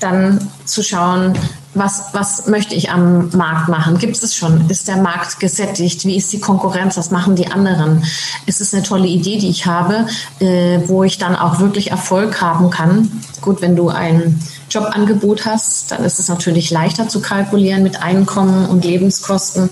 dann 0.00 0.50
zu 0.64 0.82
schauen, 0.82 1.38
was, 1.74 2.06
was 2.12 2.48
möchte 2.48 2.74
ich 2.74 2.90
am 2.90 3.30
Markt 3.30 3.68
machen? 3.68 3.98
Gibt 3.98 4.22
es 4.22 4.34
schon? 4.34 4.68
Ist 4.68 4.88
der 4.88 4.96
Markt 4.96 5.40
gesättigt? 5.40 6.04
Wie 6.04 6.16
ist 6.16 6.32
die 6.32 6.40
Konkurrenz? 6.40 6.96
Was 6.96 7.10
machen 7.10 7.36
die 7.36 7.46
anderen? 7.46 8.04
Ist 8.46 8.60
es 8.60 8.74
eine 8.74 8.82
tolle 8.82 9.06
Idee, 9.06 9.38
die 9.38 9.48
ich 9.48 9.64
habe, 9.64 10.06
äh, 10.40 10.80
wo 10.86 11.04
ich 11.04 11.18
dann 11.18 11.36
auch 11.36 11.60
wirklich 11.60 11.90
Erfolg 11.90 12.40
haben 12.40 12.68
kann? 12.70 13.22
Gut, 13.40 13.62
wenn 13.62 13.76
du 13.76 13.88
ein 13.88 14.40
Jobangebot 14.72 15.44
hast, 15.44 15.90
dann 15.90 16.04
ist 16.04 16.18
es 16.18 16.28
natürlich 16.28 16.70
leichter 16.70 17.08
zu 17.08 17.20
kalkulieren 17.20 17.82
mit 17.82 18.02
Einkommen 18.02 18.66
und 18.66 18.84
Lebenskosten. 18.84 19.70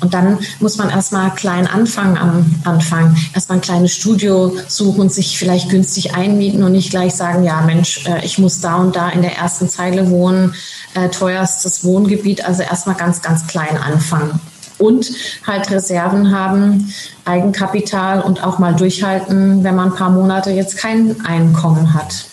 Und 0.00 0.12
dann 0.12 0.38
muss 0.60 0.76
man 0.76 0.90
erstmal 0.90 1.30
klein 1.34 1.66
anfangen 1.66 2.18
am 2.18 2.54
Anfang. 2.64 3.16
Erstmal 3.32 3.58
ein 3.58 3.62
kleines 3.62 3.92
Studio 3.92 4.54
suchen 4.68 5.08
sich 5.08 5.38
vielleicht 5.38 5.70
günstig 5.70 6.14
einmieten 6.14 6.62
und 6.62 6.72
nicht 6.72 6.90
gleich 6.90 7.14
sagen, 7.14 7.44
ja 7.44 7.62
Mensch, 7.62 8.06
äh, 8.06 8.24
ich 8.24 8.38
muss 8.38 8.60
da 8.60 8.76
und 8.76 8.96
da 8.96 9.08
in 9.08 9.22
der 9.22 9.36
ersten 9.36 9.68
Zeile 9.68 10.10
wohnen, 10.10 10.54
äh, 10.94 11.08
teuerstes 11.08 11.84
Wohngebiet. 11.84 12.44
Also 12.44 12.62
erstmal 12.62 12.96
ganz, 12.96 13.22
ganz 13.22 13.46
klein 13.46 13.78
anfangen. 13.78 14.40
Und 14.76 15.10
halt 15.46 15.70
Reserven 15.70 16.36
haben, 16.36 16.92
Eigenkapital 17.24 18.20
und 18.20 18.44
auch 18.44 18.58
mal 18.58 18.74
durchhalten, 18.74 19.62
wenn 19.64 19.76
man 19.76 19.92
ein 19.92 19.96
paar 19.96 20.10
Monate 20.10 20.50
jetzt 20.50 20.76
kein 20.76 21.24
Einkommen 21.24 21.94
hat. 21.94 22.26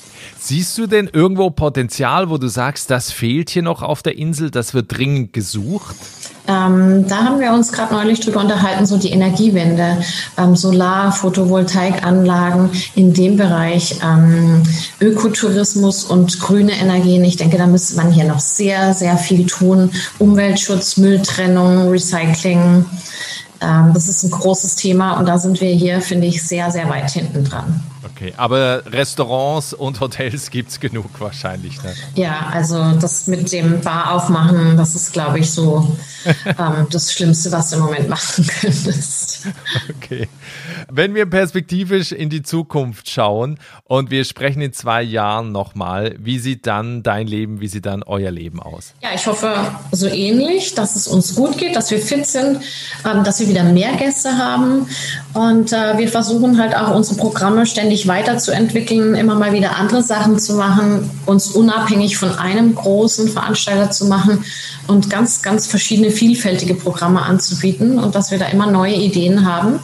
Siehst 0.44 0.76
du 0.80 0.88
denn 0.88 1.08
irgendwo 1.14 1.52
Potenzial, 1.52 2.32
wo 2.32 2.40
du 2.40 2.48
sagst, 2.48 2.90
das 2.90 3.12
fehlt 3.12 3.52
hier 3.52 3.62
noch 3.62 3.84
auf 3.84 4.02
der 4.02 4.18
Insel, 4.18 4.50
das 4.50 4.74
wird 4.74 4.98
dringend 4.98 5.34
gesucht? 5.34 5.96
Ähm, 6.48 7.08
da 7.08 7.26
haben 7.26 7.40
wir 7.40 7.54
uns 7.54 7.72
gerade 7.72 7.94
neulich 7.94 8.22
drüber 8.22 8.40
unterhalten, 8.40 8.88
so 8.88 8.98
die 8.98 9.12
Energiewende, 9.12 9.98
ähm, 10.40 10.56
Solar, 10.56 11.12
Photovoltaikanlagen 11.12 12.72
in 12.96 13.14
dem 13.14 13.38
Bereich, 13.38 14.00
ähm, 14.04 14.64
Ökotourismus 15.00 16.06
und 16.06 16.40
grüne 16.40 16.72
Energien. 16.72 17.24
Ich 17.24 17.38
denke, 17.38 17.60
da 17.60 17.68
müsste 17.68 17.96
man 17.98 18.12
hier 18.12 18.26
noch 18.26 18.40
sehr, 18.40 18.96
sehr 18.96 19.18
viel 19.18 19.46
tun. 19.46 19.92
Umweltschutz, 20.18 20.98
Mülltrennung, 20.98 21.90
Recycling. 21.90 22.84
Ähm, 23.62 23.92
das 23.94 24.08
ist 24.08 24.24
ein 24.24 24.32
großes 24.32 24.76
Thema 24.76 25.20
und 25.20 25.28
da 25.28 25.38
sind 25.38 25.62
wir 25.62 25.70
hier, 25.70 26.02
finde 26.02 26.26
ich, 26.26 26.42
sehr, 26.42 26.72
sehr 26.72 26.90
weit 26.90 27.12
hinten 27.12 27.44
dran. 27.44 27.84
Okay, 28.22 28.36
aber 28.38 28.84
Restaurants 28.86 29.74
und 29.74 30.00
Hotels 30.00 30.52
gibt 30.52 30.70
es 30.70 30.80
genug 30.80 31.10
wahrscheinlich. 31.20 31.82
Ne? 31.82 31.96
Ja, 32.14 32.52
also 32.54 32.92
das 33.00 33.26
mit 33.26 33.52
dem 33.52 33.82
Bar 33.82 34.12
aufmachen, 34.12 34.78
das 34.78 34.94
ist, 34.94 35.12
glaube 35.12 35.40
ich, 35.40 35.50
so 35.50 35.98
ähm, 36.46 36.86
das 36.92 37.12
Schlimmste, 37.12 37.52
was 37.52 37.72
du 37.72 37.78
im 37.78 37.82
Moment 37.82 38.10
machen 38.10 38.46
könntest. 38.46 39.48
Okay. 39.98 40.28
Wenn 40.90 41.16
wir 41.16 41.26
perspektivisch 41.26 42.12
in 42.12 42.30
die 42.30 42.44
Zukunft 42.44 43.10
schauen 43.10 43.60
und 43.84 44.12
wir 44.12 44.24
sprechen 44.24 44.62
in 44.62 44.74
zwei 44.74 45.02
Jahren 45.02 45.52
nochmal, 45.52 46.16
wie 46.20 46.40
sieht 46.40 46.68
dann 46.68 47.04
dein 47.04 47.28
Leben, 47.28 47.62
wie 47.62 47.68
sieht 47.68 47.86
dann 47.86 48.04
euer 48.04 48.32
Leben 48.32 48.62
aus? 48.62 48.94
Ja, 49.02 49.10
ich 49.14 49.26
hoffe 49.28 49.54
so 49.92 50.08
ähnlich, 50.08 50.74
dass 50.76 50.96
es 50.96 51.08
uns 51.08 51.36
gut 51.36 51.58
geht, 51.58 51.76
dass 51.76 51.92
wir 51.92 52.00
fit 52.00 52.26
sind, 52.26 52.62
ähm, 53.06 53.24
dass 53.24 53.40
wir 53.40 53.48
wieder 53.48 53.64
mehr 53.64 53.96
Gäste 53.96 54.38
haben 54.38 54.88
und 55.34 55.74
äh, 55.74 55.98
wir 55.98 56.08
versuchen 56.08 56.60
halt 56.60 56.76
auch 56.76 56.96
unsere 56.96 57.18
Programme 57.18 57.66
ständig 57.66 58.08
weiterzuentwickeln, 58.08 59.16
immer 59.16 59.36
mal 59.36 59.54
wieder 59.54 59.76
andere 59.76 60.04
Sachen 60.04 60.40
zu 60.40 60.56
machen, 60.56 61.10
uns 61.26 61.48
unabhängig 61.48 62.18
von 62.18 62.38
einem 62.38 62.76
großen 62.76 63.30
Veranstalter 63.30 63.92
zu 63.92 64.06
machen 64.06 64.44
und 64.88 65.10
ganz, 65.10 65.42
ganz 65.42 65.68
verschiedene 65.68 66.12
vielfältige 66.12 66.76
Programme 66.76 67.22
anzubieten 67.22 68.00
und 68.00 68.16
dass 68.16 68.32
wir 68.32 68.40
da 68.40 68.48
immer 68.48 68.70
neue 68.70 68.96
Ideen 68.96 69.46
haben 69.46 69.80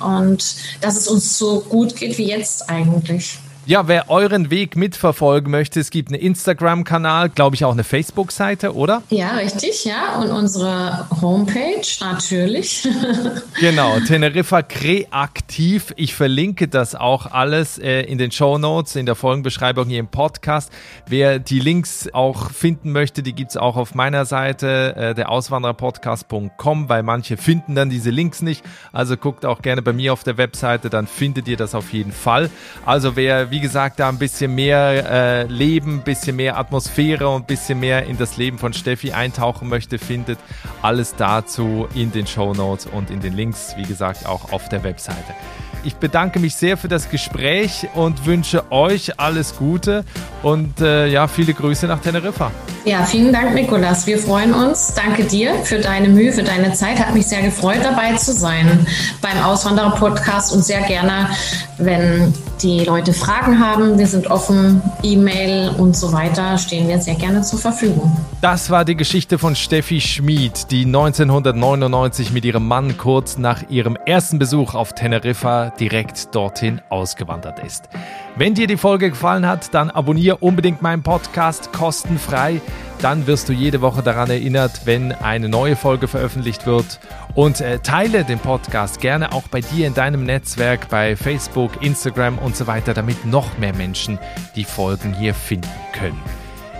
und 0.00 0.56
dass 0.80 0.96
es 0.96 1.08
uns 1.08 1.38
so 1.38 1.60
gut 1.60 1.96
geht 1.96 2.18
wie 2.18 2.28
jetzt 2.28 2.68
eigentlich. 2.68 3.38
Ja, 3.70 3.86
wer 3.86 4.10
euren 4.10 4.50
Weg 4.50 4.74
mitverfolgen 4.74 5.48
möchte, 5.48 5.78
es 5.78 5.90
gibt 5.90 6.08
einen 6.08 6.20
Instagram-Kanal, 6.20 7.28
glaube 7.28 7.54
ich 7.54 7.64
auch 7.64 7.70
eine 7.70 7.84
Facebook-Seite, 7.84 8.74
oder? 8.74 9.04
Ja, 9.10 9.36
richtig, 9.36 9.84
ja. 9.84 10.18
Und 10.18 10.32
unsere 10.32 11.06
Homepage 11.20 11.86
natürlich. 12.00 12.88
genau, 13.60 14.00
Teneriffa 14.00 14.62
Kreativ. 14.62 15.94
Ich 15.94 16.16
verlinke 16.16 16.66
das 16.66 16.96
auch 16.96 17.26
alles 17.26 17.78
äh, 17.78 18.00
in 18.00 18.18
den 18.18 18.32
Show 18.32 18.58
Notes, 18.58 18.96
in 18.96 19.06
der 19.06 19.14
Folgenbeschreibung 19.14 19.86
hier 19.86 20.00
im 20.00 20.08
Podcast. 20.08 20.72
Wer 21.06 21.38
die 21.38 21.60
Links 21.60 22.08
auch 22.12 22.50
finden 22.50 22.90
möchte, 22.90 23.22
die 23.22 23.34
gibt 23.34 23.50
es 23.52 23.56
auch 23.56 23.76
auf 23.76 23.94
meiner 23.94 24.24
Seite, 24.24 24.96
äh, 24.96 25.14
der 25.14 25.30
Auswandererpodcast.com, 25.30 26.88
weil 26.88 27.04
manche 27.04 27.36
finden 27.36 27.76
dann 27.76 27.88
diese 27.88 28.10
Links 28.10 28.42
nicht. 28.42 28.64
Also 28.90 29.16
guckt 29.16 29.46
auch 29.46 29.62
gerne 29.62 29.80
bei 29.80 29.92
mir 29.92 30.12
auf 30.12 30.24
der 30.24 30.38
Webseite, 30.38 30.90
dann 30.90 31.06
findet 31.06 31.46
ihr 31.46 31.56
das 31.56 31.76
auf 31.76 31.92
jeden 31.92 32.10
Fall. 32.10 32.50
Also 32.84 33.14
wer 33.14 33.52
wie 33.52 33.59
gesagt, 33.60 34.00
da 34.00 34.08
ein 34.08 34.18
bisschen 34.18 34.54
mehr 34.54 35.10
äh, 35.10 35.42
Leben, 35.44 35.96
ein 35.96 36.02
bisschen 36.02 36.36
mehr 36.36 36.58
Atmosphäre 36.58 37.28
und 37.28 37.42
ein 37.42 37.46
bisschen 37.46 37.80
mehr 37.80 38.06
in 38.06 38.18
das 38.18 38.36
Leben 38.36 38.58
von 38.58 38.72
Steffi 38.72 39.12
eintauchen 39.12 39.68
möchte, 39.68 39.98
findet 39.98 40.38
alles 40.82 41.14
dazu 41.16 41.88
in 41.94 42.12
den 42.12 42.26
Show 42.26 42.54
Notes 42.54 42.86
und 42.86 43.10
in 43.10 43.20
den 43.20 43.34
Links, 43.34 43.74
wie 43.76 43.84
gesagt, 43.84 44.26
auch 44.26 44.52
auf 44.52 44.68
der 44.68 44.82
Webseite. 44.84 45.34
Ich 45.82 45.96
bedanke 45.96 46.40
mich 46.40 46.56
sehr 46.56 46.76
für 46.76 46.88
das 46.88 47.08
Gespräch 47.08 47.88
und 47.94 48.26
wünsche 48.26 48.70
euch 48.70 49.18
alles 49.18 49.56
Gute 49.56 50.04
und 50.42 50.80
äh, 50.80 51.06
ja, 51.06 51.26
viele 51.26 51.54
Grüße 51.54 51.86
nach 51.86 52.00
Teneriffa. 52.00 52.50
Ja, 52.84 53.04
vielen 53.04 53.32
Dank, 53.32 53.54
Nikolas. 53.54 54.06
Wir 54.06 54.18
freuen 54.18 54.52
uns. 54.52 54.92
Danke 54.94 55.24
dir 55.24 55.54
für 55.64 55.78
deine 55.78 56.08
Mühe, 56.08 56.32
für 56.32 56.42
deine 56.42 56.74
Zeit. 56.74 56.98
Hat 56.98 57.14
mich 57.14 57.26
sehr 57.26 57.42
gefreut, 57.42 57.80
dabei 57.82 58.14
zu 58.16 58.32
sein 58.32 58.86
beim 59.22 59.42
Auswanderer-Podcast 59.42 60.52
und 60.54 60.64
sehr 60.64 60.82
gerne, 60.82 61.30
wenn 61.78 62.34
die 62.62 62.80
Leute 62.84 63.12
Fragen 63.12 63.58
haben. 63.58 63.98
Wir 63.98 64.06
sind 64.06 64.26
offen, 64.26 64.82
E-Mail 65.02 65.70
und 65.78 65.96
so 65.96 66.12
weiter, 66.12 66.58
stehen 66.58 66.88
wir 66.88 67.00
sehr 67.00 67.14
gerne 67.14 67.42
zur 67.42 67.58
Verfügung. 67.58 68.16
Das 68.40 68.70
war 68.70 68.84
die 68.84 68.96
Geschichte 68.96 69.38
von 69.38 69.54
Steffi 69.54 70.00
Schmid, 70.00 70.70
die 70.70 70.84
1999 70.84 72.32
mit 72.32 72.44
ihrem 72.44 72.66
Mann 72.66 72.96
kurz 72.96 73.38
nach 73.38 73.68
ihrem 73.68 73.96
ersten 74.06 74.38
Besuch 74.38 74.74
auf 74.74 74.94
Teneriffa 74.94 75.70
direkt 75.70 76.34
dorthin 76.34 76.80
ausgewandert 76.88 77.58
ist. 77.64 77.88
Wenn 78.36 78.54
dir 78.54 78.66
die 78.66 78.76
Folge 78.76 79.10
gefallen 79.10 79.46
hat, 79.46 79.74
dann 79.74 79.90
abonniere 79.90 80.38
unbedingt 80.38 80.82
meinen 80.82 81.02
Podcast 81.02 81.72
kostenfrei. 81.72 82.60
Dann 83.02 83.26
wirst 83.26 83.48
du 83.48 83.52
jede 83.52 83.80
Woche 83.80 84.02
daran 84.02 84.30
erinnert, 84.30 84.82
wenn 84.84 85.12
eine 85.12 85.48
neue 85.48 85.76
Folge 85.76 86.08
veröffentlicht 86.08 86.66
wird. 86.66 87.00
Und 87.34 87.60
äh, 87.60 87.78
teile 87.78 88.24
den 88.24 88.38
Podcast 88.38 89.00
gerne 89.00 89.32
auch 89.32 89.44
bei 89.48 89.60
dir 89.60 89.86
in 89.86 89.94
deinem 89.94 90.24
Netzwerk, 90.24 90.88
bei 90.88 91.16
Facebook, 91.16 91.82
Instagram 91.82 92.38
und 92.38 92.56
so 92.56 92.66
weiter, 92.66 92.92
damit 92.92 93.24
noch 93.24 93.58
mehr 93.58 93.74
Menschen 93.74 94.18
die 94.56 94.64
Folgen 94.64 95.14
hier 95.14 95.34
finden 95.34 95.68
können. 95.92 96.20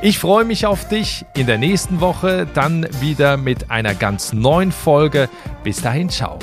Ich 0.03 0.19
freue 0.19 0.45
mich 0.45 0.65
auf 0.65 0.89
dich 0.89 1.27
in 1.35 1.47
der 1.47 1.59
nächsten 1.59 2.01
Woche, 2.01 2.47
dann 2.55 2.87
wieder 3.01 3.37
mit 3.37 3.71
einer 3.71 3.95
ganz 3.95 4.33
neuen 4.33 4.73
Folge. 4.73 5.29
Bis 5.63 5.83
dahin, 5.83 6.09
ciao. 6.09 6.39